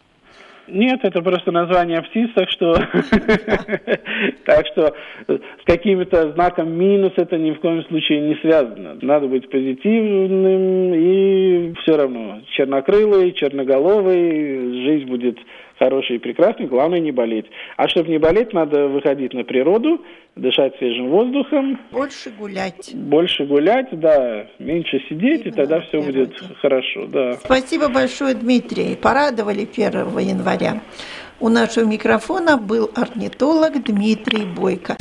Нет, 0.67 1.01
это 1.03 1.21
просто 1.21 1.51
название 1.51 2.01
птиц, 2.01 2.29
так 2.33 2.49
что, 2.49 2.73
так 4.45 4.65
что 4.67 4.95
с 5.27 5.65
каким-то 5.65 6.31
знаком 6.33 6.71
минус 6.71 7.13
это 7.17 7.37
ни 7.37 7.51
в 7.51 7.59
коем 7.59 7.83
случае 7.85 8.21
не 8.21 8.35
связано. 8.35 8.97
Надо 9.01 9.27
быть 9.27 9.49
позитивным 9.49 10.93
и 10.93 11.73
все 11.81 11.97
равно 11.97 12.41
чернокрылый, 12.51 13.33
черноголовый, 13.33 14.83
жизнь 14.85 15.07
будет 15.07 15.37
хорошей 15.77 16.17
и 16.17 16.19
прекрасной, 16.19 16.67
главное 16.67 16.99
не 16.99 17.11
болеть. 17.11 17.45
А 17.77 17.87
чтобы 17.87 18.09
не 18.09 18.17
болеть, 18.17 18.53
надо 18.53 18.87
выходить 18.87 19.33
на 19.33 19.43
природу, 19.43 20.01
дышать 20.35 20.77
свежим 20.77 21.09
воздухом. 21.09 21.79
Больше 21.91 22.29
гулять. 22.31 22.91
Больше 22.93 23.45
гулять, 23.45 23.87
да, 23.99 24.47
меньше 24.59 24.99
сидеть, 25.09 25.41
Именно 25.41 25.47
и 25.47 25.51
тогда 25.51 25.81
все 25.81 26.01
будет 26.01 26.35
природе. 26.35 26.55
хорошо, 26.61 27.05
да. 27.07 27.33
Спасибо 27.33 27.89
большое, 27.89 28.33
Дмитрий. 28.35 28.95
Порадовали 28.95 29.67
1 29.71 30.17
января. 30.19 30.81
У 31.39 31.49
нашего 31.49 31.85
микрофона 31.85 32.57
был 32.57 32.89
орнитолог 32.95 33.83
Дмитрий 33.83 34.45
Бойко. 34.45 34.95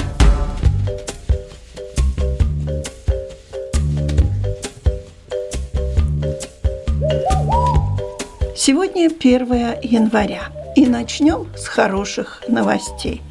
Сегодня 8.56 9.10
1 9.10 9.46
января. 9.82 10.63
И 10.74 10.86
начнем 10.86 11.46
с 11.56 11.66
хороших 11.66 12.42
новостей. 12.48 13.22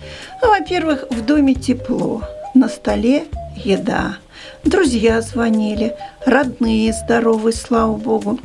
Ну, 0.42 0.50
Во-первых, 0.50 1.06
в 1.10 1.26
доме 1.26 1.56
тепло, 1.56 2.22
на 2.54 2.70
столе 2.70 3.26
еда. 3.56 4.18
Друзья 4.64 5.22
звонили, 5.22 5.96
родные 6.26 6.94
здоровы, 6.94 7.52
слава 7.52 7.96
богу. 7.98 8.40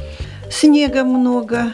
Снега 0.51 1.05
много. 1.05 1.73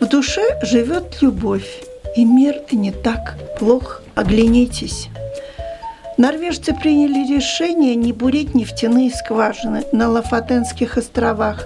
В 0.00 0.06
душе 0.06 0.42
живет 0.62 1.22
любовь, 1.22 1.82
и 2.14 2.24
мир 2.24 2.56
не 2.72 2.92
так 2.92 3.38
плох. 3.58 4.02
Оглянитесь. 4.14 5.08
Норвежцы 6.18 6.74
приняли 6.74 7.34
решение 7.34 7.94
не 7.94 8.12
бурить 8.12 8.54
нефтяные 8.54 9.10
скважины 9.10 9.84
на 9.92 10.10
Лафатенских 10.10 10.98
островах 10.98 11.64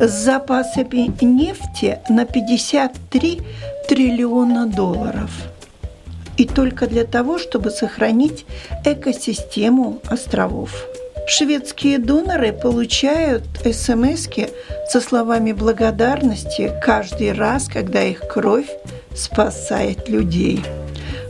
с 0.00 0.10
запасами 0.10 1.12
нефти 1.22 2.00
на 2.08 2.24
53 2.24 3.42
триллиона 3.88 4.66
долларов. 4.66 5.30
И 6.36 6.46
только 6.46 6.86
для 6.86 7.04
того, 7.04 7.38
чтобы 7.38 7.70
сохранить 7.70 8.46
экосистему 8.84 10.00
островов. 10.08 10.86
Шведские 11.26 11.98
доноры 11.98 12.52
получают 12.52 13.44
смс 13.64 14.28
со 14.88 15.00
словами 15.00 15.52
благодарности 15.52 16.72
каждый 16.82 17.32
раз, 17.32 17.68
когда 17.68 18.02
их 18.02 18.26
кровь 18.28 18.66
спасает 19.14 20.08
людей. 20.08 20.60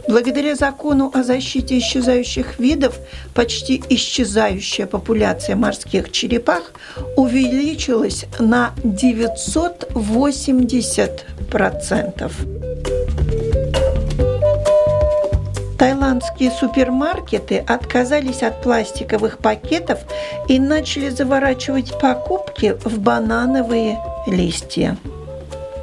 Благодаря 0.09 0.56
закону 0.56 1.12
о 1.14 1.23
защите 1.23 1.78
исчезающих 1.78 2.59
видов 2.59 2.99
почти 3.35 3.80
исчезающая 3.88 4.87
популяция 4.87 5.54
морских 5.56 6.11
черепах 6.11 6.73
увеличилась 7.16 8.26
на 8.38 8.75
980%. 8.82 11.11
Таиландские 15.78 16.50
супермаркеты 16.50 17.59
отказались 17.59 18.42
от 18.42 18.62
пластиковых 18.62 19.38
пакетов 19.38 19.99
и 20.49 20.59
начали 20.59 21.11
заворачивать 21.11 21.99
покупки 22.00 22.76
в 22.85 23.00
банановые 23.00 23.99
листья. 24.26 24.97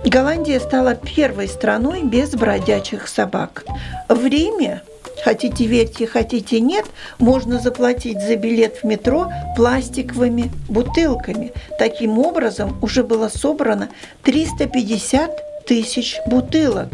Голландия 0.05 0.59
стала 0.59 0.95
первой 0.95 1.47
страной 1.47 2.01
без 2.01 2.31
бродячих 2.31 3.07
собак. 3.07 3.65
В 4.07 4.25
Риме, 4.25 4.81
хотите 5.23 5.65
верьте, 5.65 6.07
хотите 6.07 6.61
нет, 6.61 6.85
можно 7.19 7.59
заплатить 7.59 8.21
за 8.21 8.38
билет 8.38 8.77
в 8.77 8.85
метро 8.85 9.27
пластиковыми 9.55 10.51
бутылками. 10.67 11.51
Таким 11.77 12.17
образом, 12.17 12.77
уже 12.81 13.03
было 13.03 13.27
собрано 13.27 13.89
350 14.23 15.49
тысяч 15.69 16.19
бутылок. 16.25 16.88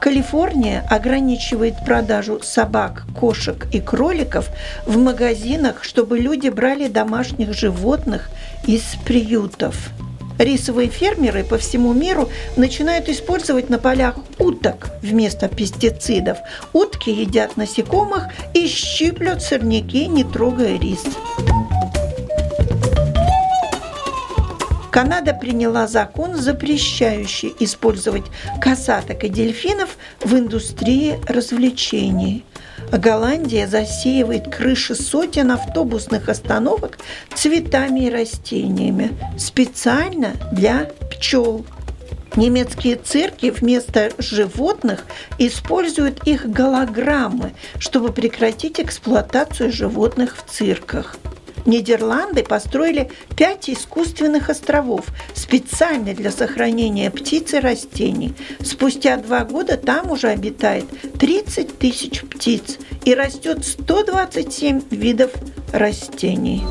Калифорния 0.00 0.86
ограничивает 0.88 1.74
продажу 1.84 2.40
собак, 2.42 3.04
кошек 3.14 3.66
и 3.72 3.80
кроликов 3.80 4.48
в 4.86 4.96
магазинах, 4.96 5.84
чтобы 5.84 6.18
люди 6.18 6.48
брали 6.48 6.88
домашних 6.88 7.52
животных 7.52 8.30
из 8.66 8.82
приютов. 9.04 9.90
Рисовые 10.38 10.88
фермеры 10.88 11.44
по 11.44 11.58
всему 11.58 11.92
миру 11.92 12.30
начинают 12.56 13.10
использовать 13.10 13.68
на 13.68 13.78
полях 13.78 14.14
уток 14.38 14.88
вместо 15.02 15.48
пестицидов. 15.48 16.38
Утки 16.72 17.10
едят 17.10 17.58
насекомых 17.58 18.28
и 18.54 18.66
щиплют 18.66 19.42
сорняки, 19.42 20.06
не 20.06 20.24
трогая 20.24 20.78
рис. 20.78 21.04
Канада 24.94 25.34
приняла 25.34 25.88
закон, 25.88 26.36
запрещающий 26.36 27.52
использовать 27.58 28.22
косаток 28.60 29.24
и 29.24 29.28
дельфинов 29.28 29.96
в 30.20 30.32
индустрии 30.34 31.18
развлечений. 31.26 32.44
Голландия 32.92 33.66
засеивает 33.66 34.54
крыши 34.54 34.94
сотен 34.94 35.50
автобусных 35.50 36.28
остановок 36.28 36.98
цветами 37.34 38.06
и 38.06 38.10
растениями 38.10 39.10
специально 39.36 40.34
для 40.52 40.92
пчел. 41.10 41.66
Немецкие 42.36 42.94
цирки 42.94 43.50
вместо 43.50 44.12
животных 44.18 45.06
используют 45.38 46.24
их 46.24 46.48
голограммы, 46.48 47.52
чтобы 47.80 48.12
прекратить 48.12 48.78
эксплуатацию 48.78 49.72
животных 49.72 50.36
в 50.36 50.48
цирках. 50.48 51.16
Нидерланды 51.66 52.42
построили 52.42 53.10
пять 53.36 53.70
искусственных 53.70 54.50
островов 54.50 55.06
специально 55.34 56.14
для 56.14 56.30
сохранения 56.30 57.10
птиц 57.10 57.54
и 57.54 57.58
растений. 57.58 58.34
Спустя 58.60 59.16
два 59.16 59.44
года 59.44 59.76
там 59.76 60.10
уже 60.10 60.28
обитает 60.28 60.84
30 61.18 61.78
тысяч 61.78 62.22
птиц 62.22 62.78
и 63.04 63.14
растет 63.14 63.64
127 63.64 64.82
видов 64.90 65.32
растений. 65.72 66.64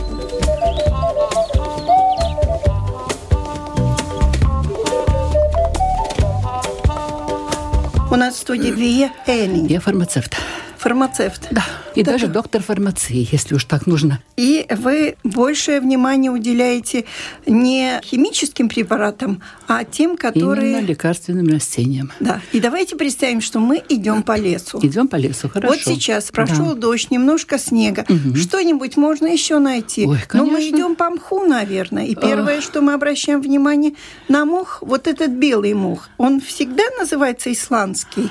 У 8.12 8.16
нас 8.16 8.36
в 8.36 8.38
студии 8.38 8.70
Вия 8.70 9.12
Эллинг. 9.26 9.72
Я 9.72 9.80
фармацевт 9.80 10.36
фармацевт. 10.84 11.48
Да, 11.50 11.64
и 11.96 12.04
так. 12.04 12.14
даже 12.14 12.28
доктор 12.28 12.62
фармации, 12.62 13.26
если 13.32 13.56
уж 13.56 13.64
так 13.64 13.88
нужно. 13.88 14.20
И 14.36 14.66
вы 14.70 15.16
большее 15.24 15.80
внимание 15.80 16.30
уделяете 16.30 17.06
не 17.46 18.02
химическим 18.04 18.68
препаратам, 18.68 19.42
а 19.68 19.86
тем, 19.86 20.18
которые... 20.18 20.74
Именно 20.74 20.86
лекарственным 20.86 21.48
растениям. 21.48 22.12
Да. 22.20 22.42
И 22.52 22.60
давайте 22.60 22.98
представим, 22.98 23.40
что 23.40 23.60
мы 23.60 23.82
идем 23.88 24.24
по 24.24 24.38
лесу. 24.38 24.80
Идем 24.84 25.08
по 25.08 25.16
лесу, 25.16 25.48
хорошо. 25.48 25.74
Вот 25.74 25.84
сейчас 25.84 26.32
прошел 26.32 26.74
да. 26.74 26.82
дождь, 26.82 27.12
немножко 27.12 27.58
снега. 27.58 28.06
Угу. 28.10 28.36
Что-нибудь 28.36 28.98
можно 28.98 29.28
еще 29.28 29.60
найти. 29.60 30.06
Ой, 30.06 30.20
конечно. 30.28 30.38
Но 30.38 30.46
мы 30.46 30.68
идем 30.68 30.96
по 30.96 31.10
мху, 31.10 31.46
наверное. 31.46 32.08
И 32.08 32.16
первое, 32.16 32.58
Ох. 32.58 32.64
что 32.64 32.82
мы 32.82 32.94
обращаем 32.94 33.42
внимание 33.42 33.94
на 34.28 34.44
мох, 34.44 34.80
вот 34.82 35.08
этот 35.08 35.32
белый 35.32 35.74
мох, 35.74 36.10
он 36.18 36.42
всегда 36.42 36.84
называется 37.00 37.54
исландский. 37.54 38.30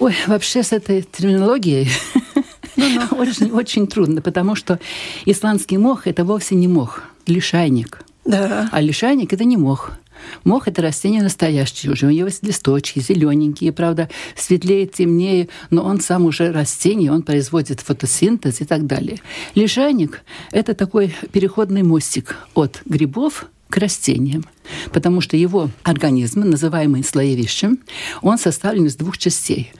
Ой, 0.00 0.14
вообще 0.26 0.62
с 0.62 0.72
этой 0.72 1.02
терминологией 1.02 1.86
очень, 3.10 3.50
очень 3.50 3.86
трудно, 3.86 4.22
потому 4.22 4.54
что 4.54 4.80
исландский 5.26 5.76
мох– 5.76 6.02
это 6.06 6.24
вовсе 6.24 6.54
не 6.54 6.68
мох, 6.68 7.02
лишайник. 7.26 8.02
Да. 8.24 8.70
А 8.72 8.80
лишайник– 8.80 9.32
это 9.34 9.44
не 9.44 9.58
мох. 9.58 9.92
Мох– 10.42 10.68
это 10.68 10.80
растение 10.80 11.22
настоящее 11.22 11.92
уже. 11.92 12.06
У 12.06 12.10
него 12.10 12.28
есть 12.28 12.42
листочки 12.42 13.00
зелененькие, 13.00 13.72
правда, 13.72 14.08
светлее, 14.36 14.86
темнее, 14.86 15.50
но 15.68 15.82
он 15.82 16.00
сам 16.00 16.24
уже 16.24 16.50
растение, 16.50 17.12
он 17.12 17.22
производит 17.22 17.80
фотосинтез 17.80 18.62
и 18.62 18.64
так 18.64 18.86
далее. 18.86 19.18
Лишайник– 19.54 20.22
это 20.50 20.72
такой 20.72 21.14
переходный 21.30 21.82
мостик 21.82 22.36
от 22.54 22.80
грибов 22.86 23.46
к 23.70 23.76
растениям, 23.78 24.44
потому 24.92 25.20
что 25.20 25.36
его 25.36 25.70
организм, 25.82 26.40
называемый 26.40 27.04
слоевищем, 27.04 27.78
он 28.20 28.38
составлен 28.38 28.86
из 28.86 28.96
двух 28.96 29.16
частей. 29.16 29.72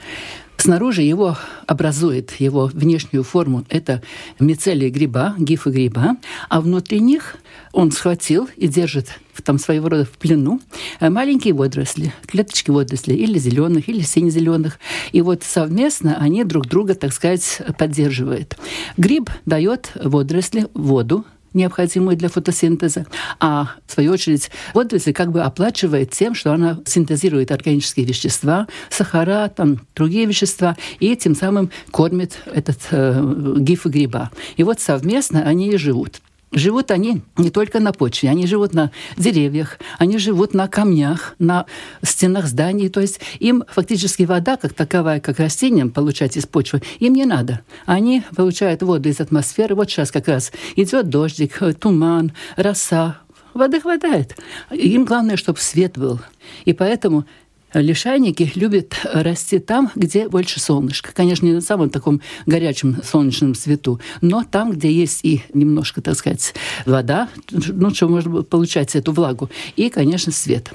Снаружи 0.57 1.01
его 1.01 1.39
образует 1.67 2.39
его 2.39 2.67
внешнюю 2.67 3.25
форму. 3.25 3.65
Это 3.71 4.03
мицелия 4.39 4.91
гриба, 4.91 5.35
гифы 5.39 5.71
гриба. 5.71 6.19
А 6.51 6.61
внутри 6.61 7.01
них 7.01 7.37
он 7.73 7.91
схватил 7.93 8.47
и 8.57 8.69
держит 8.69 9.19
там 9.43 9.59
своего 9.59 9.89
рода 9.89 10.05
в 10.05 10.11
плену 10.11 10.61
маленькие 11.01 11.55
водоросли, 11.55 12.13
клеточки 12.27 12.71
водорослей, 12.71 13.17
или 13.17 13.39
зеленых, 13.39 13.89
или 13.89 14.03
сине-зеленых. 14.03 14.79
И 15.13 15.23
вот 15.23 15.45
совместно 15.45 16.19
они 16.19 16.45
друг 16.45 16.67
друга, 16.67 16.95
так 16.95 17.15
сказать, 17.15 17.63
поддерживают. 17.79 18.59
Гриб 18.99 19.31
дает 19.47 19.93
водоросли 19.95 20.67
воду, 20.75 21.25
необходимую 21.55 22.17
для 22.17 22.29
фотосинтеза, 22.29 23.07
а 23.39 23.71
в 23.87 23.93
свою 23.93 24.13
очередь 24.13 24.51
водоросль 24.75 25.13
как 25.13 25.33
бы 25.33 25.43
оплачивает 25.43 26.11
тем, 26.11 26.35
что 26.35 26.53
она 26.53 26.79
синтезирует 26.87 27.51
органические 27.51 28.07
вещества, 28.07 28.67
сахара, 28.89 29.49
там, 29.55 29.81
другие 29.95 30.27
вещества, 30.27 30.77
и 30.99 31.17
тем 31.17 31.35
самым 31.35 31.71
кормит 31.91 32.39
этот 32.47 32.79
э, 32.91 33.55
гиф 33.59 33.87
гриба. 33.87 34.31
И 34.57 34.63
вот 34.63 34.81
совместно 34.81 35.43
они 35.43 35.71
и 35.71 35.77
живут. 35.77 36.21
Живут 36.53 36.91
они 36.91 37.23
не 37.37 37.51
только 37.51 37.79
на 37.79 37.93
почве, 37.93 38.29
они 38.29 38.47
живут 38.47 38.75
на 38.75 38.91
деревьях, 39.17 39.79
они 39.99 40.19
живут 40.19 40.53
на 40.53 40.67
камнях, 40.67 41.37
на 41.39 41.67
стенах 42.03 42.47
зданий. 42.47 42.89
То 42.89 43.01
есть 43.01 43.21
им 43.39 43.65
фактически 43.69 44.25
вода, 44.25 44.57
как 44.57 44.75
таковая, 44.75 45.21
как 45.21 45.39
растениям 45.39 45.91
получать 45.91 46.37
из 46.37 46.47
почвы, 46.47 46.83
им 46.99 47.15
не 47.15 47.25
надо. 47.25 47.61
Они 47.87 48.25
получают 48.35 48.83
воду 48.83 49.09
из 49.09 49.21
атмосферы. 49.21 49.77
Вот 49.77 49.89
сейчас 49.89 50.11
как 50.11 50.27
раз 50.27 50.51
идет 50.75 51.09
дождик, 51.09 51.61
туман, 51.79 52.33
роса, 52.57 53.19
воды 53.55 53.81
хватает. 53.81 54.37
Им 54.73 55.05
главное, 55.05 55.37
чтобы 55.37 55.61
свет 55.61 55.97
был. 55.97 56.21
И 56.65 56.73
поэтому 56.73 57.27
Лишайники 57.75 58.51
любят 58.55 58.95
расти 59.05 59.59
там, 59.59 59.91
где 59.95 60.29
больше 60.29 60.61
солнышка. 60.61 61.13
Конечно, 61.13 61.47
не 61.47 61.53
на 61.53 61.61
самом 61.61 61.91
таком 61.91 62.21
горячем 62.47 63.03
солнечном 63.03 63.55
свету, 63.55 64.01
но 64.21 64.45
там, 64.45 64.73
где 64.73 64.93
есть 64.93 65.21
и 65.25 65.43
немножко, 65.55 66.01
так 66.03 66.17
сказать, 66.17 66.55
вода, 66.87 67.29
ну, 67.51 67.95
что 67.95 68.09
можно 68.09 68.43
получать 68.43 68.97
эту 68.97 69.13
влагу, 69.13 69.51
и, 69.77 69.89
конечно, 69.89 70.33
свет. 70.33 70.73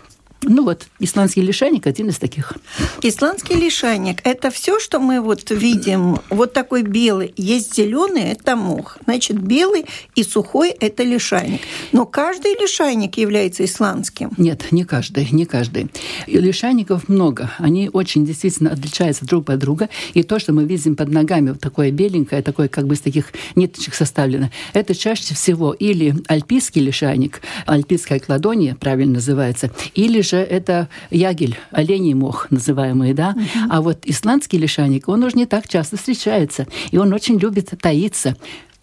Ну 0.48 0.64
вот, 0.64 0.86
исландский 1.00 1.42
лишайник 1.42 1.88
один 1.88 2.10
из 2.10 2.20
таких. 2.20 2.54
Исландский 3.02 3.56
лишайник– 3.56 4.20
это 4.24 4.52
все, 4.52 4.80
что 4.80 5.00
мы 5.00 5.20
вот 5.20 5.50
видим, 5.50 6.20
вот 6.30 6.54
такой 6.54 6.84
белый. 6.84 7.34
Есть 7.36 7.76
зеленый– 7.76 8.24
это 8.32 8.56
мох. 8.56 8.98
Значит, 9.06 9.40
белый 9.40 9.86
и 10.14 10.24
сухой– 10.24 10.70
это 10.80 11.04
лишайник. 11.04 11.62
Но 11.92 12.06
каждый 12.06 12.54
лишайник 12.62 13.18
является 13.18 13.66
исландским. 13.66 14.32
Нет, 14.38 14.72
не 14.72 14.84
каждый, 14.84 15.28
не 15.32 15.46
каждый. 15.46 15.90
И 16.28 16.38
лишайников 16.38 17.10
много. 17.10 17.52
Они 17.58 17.90
очень 17.92 18.24
действительно 18.24 18.72
отличаются 18.72 19.26
друг 19.26 19.50
от 19.50 19.58
друга. 19.58 19.90
И 20.14 20.22
то, 20.22 20.38
что 20.38 20.54
мы 20.54 20.66
видим 20.66 20.96
под 20.96 21.10
ногами, 21.10 21.50
вот 21.50 21.60
такое 21.60 21.90
беленькое, 21.90 22.44
такое 22.44 22.68
как 22.68 22.86
бы 22.86 22.94
из 22.94 23.02
таких 23.02 23.34
ниточек 23.56 23.96
составлено, 23.96 24.52
это 24.74 24.94
чаще 24.94 25.34
всего 25.34 25.74
или 25.74 26.14
альпийский 26.28 26.82
лишайник, 26.82 27.42
альпийская 27.66 28.20
кладония, 28.20 28.76
правильно 28.76 29.16
называется, 29.16 29.72
или 29.96 30.22
же 30.22 30.35
это 30.38 30.90
ягель, 31.10 31.58
оленей 31.72 32.14
мох 32.14 32.52
называемый, 32.52 33.14
да. 33.14 33.32
Угу. 33.32 33.44
А 33.70 33.82
вот 33.82 34.00
исландский 34.06 34.58
лишайник, 34.58 35.08
он 35.08 35.24
уже 35.24 35.36
не 35.38 35.46
так 35.46 35.68
часто 35.68 35.98
встречается, 35.98 36.68
и 36.92 36.98
он 36.98 37.14
очень 37.14 37.38
любит 37.38 37.74
таиться. 37.82 38.36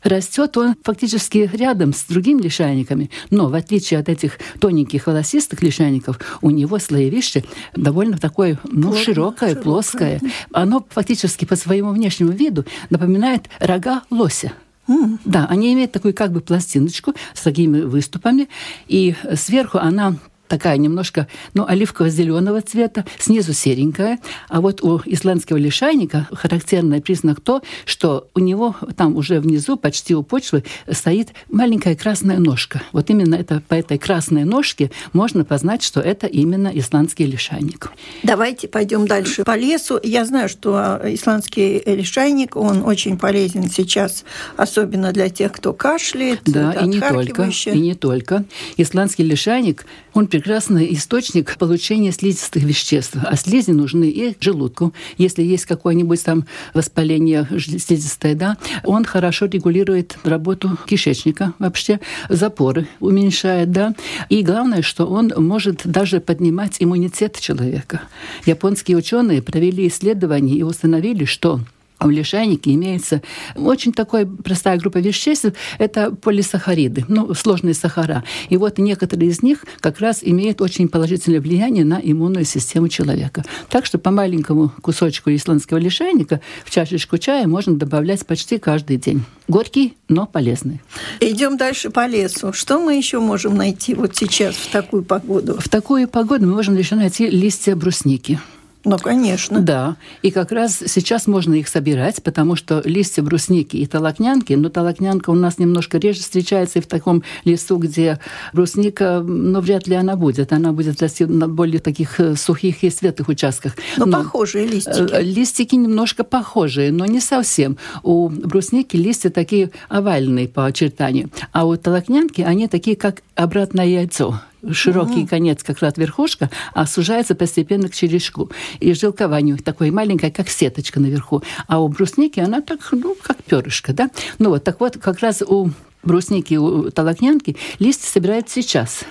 Растет 0.02 0.56
он 0.56 0.74
фактически 0.82 1.48
рядом 1.52 1.92
с 1.92 2.04
другими 2.04 2.42
лишайниками, 2.42 3.10
но 3.30 3.48
в 3.48 3.54
отличие 3.54 4.00
от 4.00 4.08
этих 4.08 4.38
тоненьких 4.60 5.06
волосистых 5.06 5.62
лишайников, 5.62 6.18
у 6.40 6.50
него 6.50 6.78
слоевище 6.78 7.44
довольно 7.76 8.18
такое, 8.18 8.58
ну, 8.64 8.88
Плотно, 8.88 9.00
широкое, 9.00 9.48
широкое, 9.50 9.62
плоское. 9.62 10.20
Оно 10.52 10.84
фактически 10.90 11.44
по 11.44 11.54
своему 11.54 11.92
внешнему 11.92 12.32
виду 12.32 12.64
напоминает 12.90 13.48
рога 13.60 14.02
лося. 14.10 14.52
Mm. 14.88 15.18
Да, 15.24 15.46
они 15.48 15.72
имеют 15.72 15.92
такую 15.92 16.12
как 16.12 16.32
бы 16.32 16.40
пластиночку 16.40 17.14
с 17.34 17.42
такими 17.42 17.82
выступами, 17.82 18.48
и 18.88 19.14
сверху 19.36 19.78
она 19.78 20.16
такая 20.52 20.76
немножко, 20.76 21.28
ну, 21.54 21.64
оливково-зеленого 21.66 22.60
цвета, 22.60 23.06
снизу 23.18 23.54
серенькая. 23.54 24.18
А 24.50 24.60
вот 24.60 24.82
у 24.82 25.00
исландского 25.06 25.56
лишайника 25.56 26.28
характерный 26.30 27.00
признак 27.00 27.40
то, 27.40 27.62
что 27.86 28.28
у 28.34 28.40
него 28.40 28.76
там 28.94 29.16
уже 29.16 29.40
внизу, 29.40 29.78
почти 29.78 30.14
у 30.14 30.22
почвы, 30.22 30.62
стоит 30.90 31.30
маленькая 31.50 31.96
красная 31.96 32.36
ножка. 32.36 32.82
Вот 32.92 33.08
именно 33.08 33.34
это, 33.34 33.62
по 33.66 33.72
этой 33.72 33.96
красной 33.96 34.44
ножке 34.44 34.90
можно 35.14 35.46
познать, 35.46 35.82
что 35.82 36.00
это 36.00 36.26
именно 36.26 36.70
исландский 36.74 37.24
лишайник. 37.24 37.90
Давайте 38.22 38.68
пойдем 38.68 39.06
дальше 39.06 39.44
по 39.44 39.56
лесу. 39.56 39.98
Я 40.02 40.26
знаю, 40.26 40.50
что 40.50 41.00
исландский 41.02 41.82
лишайник, 41.86 42.56
он 42.56 42.82
очень 42.82 43.16
полезен 43.16 43.70
сейчас, 43.70 44.22
особенно 44.58 45.12
для 45.12 45.30
тех, 45.30 45.50
кто 45.52 45.72
кашляет, 45.72 46.40
да, 46.44 46.72
и 46.72 46.86
не 46.86 47.00
только, 47.00 47.50
и 47.70 47.80
не 47.80 47.94
только. 47.94 48.44
Исландский 48.76 49.24
лишайник, 49.24 49.86
он 50.12 50.26
прекрасный 50.42 50.92
источник 50.92 51.56
получения 51.56 52.10
слизистых 52.10 52.64
веществ. 52.64 53.16
А 53.22 53.36
слизи 53.36 53.70
нужны 53.70 54.10
и 54.10 54.36
желудку. 54.40 54.92
Если 55.16 55.40
есть 55.40 55.66
какое-нибудь 55.66 56.24
там 56.24 56.46
воспаление 56.74 57.46
слизистое, 57.48 58.34
да, 58.34 58.56
он 58.82 59.04
хорошо 59.04 59.46
регулирует 59.46 60.18
работу 60.24 60.76
кишечника, 60.84 61.52
вообще 61.60 62.00
запоры 62.28 62.88
уменьшает, 62.98 63.70
да. 63.70 63.94
И 64.30 64.42
главное, 64.42 64.82
что 64.82 65.06
он 65.06 65.32
может 65.36 65.82
даже 65.84 66.18
поднимать 66.18 66.78
иммунитет 66.80 67.38
человека. 67.38 68.02
Японские 68.44 68.96
ученые 68.96 69.42
провели 69.42 69.86
исследования 69.86 70.56
и 70.56 70.64
установили, 70.64 71.24
что 71.24 71.60
а 72.02 72.06
в 72.06 72.10
лишайнике 72.10 72.72
имеется 72.74 73.22
очень 73.54 73.92
такая 73.92 74.26
простая 74.26 74.76
группа 74.76 74.98
веществ. 74.98 75.52
Это 75.78 76.10
полисахариды, 76.10 77.04
ну, 77.06 77.32
сложные 77.32 77.74
сахара. 77.74 78.24
И 78.48 78.56
вот 78.56 78.78
некоторые 78.78 79.30
из 79.30 79.40
них 79.40 79.64
как 79.78 80.00
раз 80.00 80.18
имеют 80.20 80.60
очень 80.60 80.88
положительное 80.88 81.40
влияние 81.40 81.84
на 81.84 82.00
иммунную 82.02 82.44
систему 82.44 82.88
человека. 82.88 83.44
Так 83.68 83.86
что 83.86 83.98
по 83.98 84.10
маленькому 84.10 84.72
кусочку 84.82 85.30
исландского 85.30 85.78
лишайника 85.78 86.40
в 86.64 86.70
чашечку 86.70 87.18
чая 87.18 87.46
можно 87.46 87.76
добавлять 87.76 88.26
почти 88.26 88.58
каждый 88.58 88.96
день. 88.96 89.22
Горький, 89.46 89.94
но 90.08 90.26
полезный. 90.26 90.80
Идем 91.20 91.56
дальше 91.56 91.90
по 91.90 92.08
лесу. 92.08 92.52
Что 92.52 92.80
мы 92.80 92.96
еще 92.96 93.20
можем 93.20 93.54
найти 93.54 93.94
вот 93.94 94.16
сейчас 94.16 94.56
в 94.56 94.72
такую 94.72 95.04
погоду? 95.04 95.56
В 95.60 95.68
такую 95.68 96.08
погоду 96.08 96.46
мы 96.46 96.54
можем 96.54 96.76
еще 96.76 96.96
найти 96.96 97.28
листья 97.28 97.76
брусники. 97.76 98.40
Ну, 98.84 98.98
конечно. 98.98 99.60
Да. 99.60 99.96
И 100.22 100.30
как 100.30 100.50
раз 100.50 100.82
сейчас 100.86 101.26
можно 101.26 101.54
их 101.54 101.68
собирать, 101.68 102.22
потому 102.22 102.56
что 102.56 102.82
листья 102.84 103.22
брусники 103.22 103.76
и 103.76 103.86
толокнянки, 103.86 104.52
но 104.54 104.68
толокнянка 104.68 105.30
у 105.30 105.34
нас 105.34 105.58
немножко 105.58 105.98
реже 105.98 106.20
встречается 106.20 106.80
и 106.80 106.82
в 106.82 106.86
таком 106.86 107.22
лесу, 107.44 107.76
где 107.76 108.18
брусника, 108.52 109.20
ну, 109.20 109.60
вряд 109.60 109.86
ли 109.86 109.94
она 109.94 110.16
будет. 110.16 110.52
Она 110.52 110.72
будет 110.72 111.00
расти 111.00 111.24
на 111.24 111.48
более 111.48 111.80
таких 111.80 112.18
э, 112.18 112.34
сухих 112.36 112.82
и 112.82 112.90
светлых 112.90 113.28
участках. 113.28 113.76
Но, 113.96 114.06
но 114.06 114.18
похожие 114.18 114.66
листики. 114.66 115.12
Э, 115.12 115.22
листики 115.22 115.76
немножко 115.76 116.24
похожие, 116.24 116.90
но 116.90 117.06
не 117.06 117.20
совсем. 117.20 117.76
У 118.02 118.28
брусники 118.28 118.96
листья 118.96 119.30
такие 119.30 119.70
овальные 119.88 120.48
по 120.48 120.66
очертанию, 120.66 121.30
а 121.52 121.66
у 121.66 121.76
толокнянки 121.76 122.42
они 122.42 122.66
такие, 122.68 122.96
как 122.96 123.22
обратное 123.36 123.86
яйцо 123.86 124.40
широкий 124.70 125.22
угу. 125.22 125.28
конец, 125.28 125.62
как 125.62 125.80
раз 125.80 125.96
верхушка, 125.96 126.50
а 126.74 126.86
сужается 126.86 127.34
постепенно 127.34 127.88
к 127.88 127.94
черешку. 127.94 128.50
И 128.80 128.92
жилкование 128.94 129.56
такое 129.56 129.90
маленькое, 129.90 130.32
как 130.32 130.48
сеточка 130.48 131.00
наверху. 131.00 131.42
А 131.66 131.80
у 131.80 131.88
брусники 131.88 132.40
она 132.40 132.60
так, 132.60 132.80
ну, 132.92 133.16
как 133.20 133.42
перышко, 133.42 133.92
да? 133.92 134.10
Ну 134.38 134.50
вот, 134.50 134.64
так 134.64 134.80
вот, 134.80 134.98
как 134.98 135.20
раз 135.20 135.42
у 135.42 135.70
брусники, 136.02 136.54
у 136.54 136.90
толокнянки 136.90 137.56
листья 137.78 138.08
собирают 138.08 138.48
сейчас. 138.48 139.04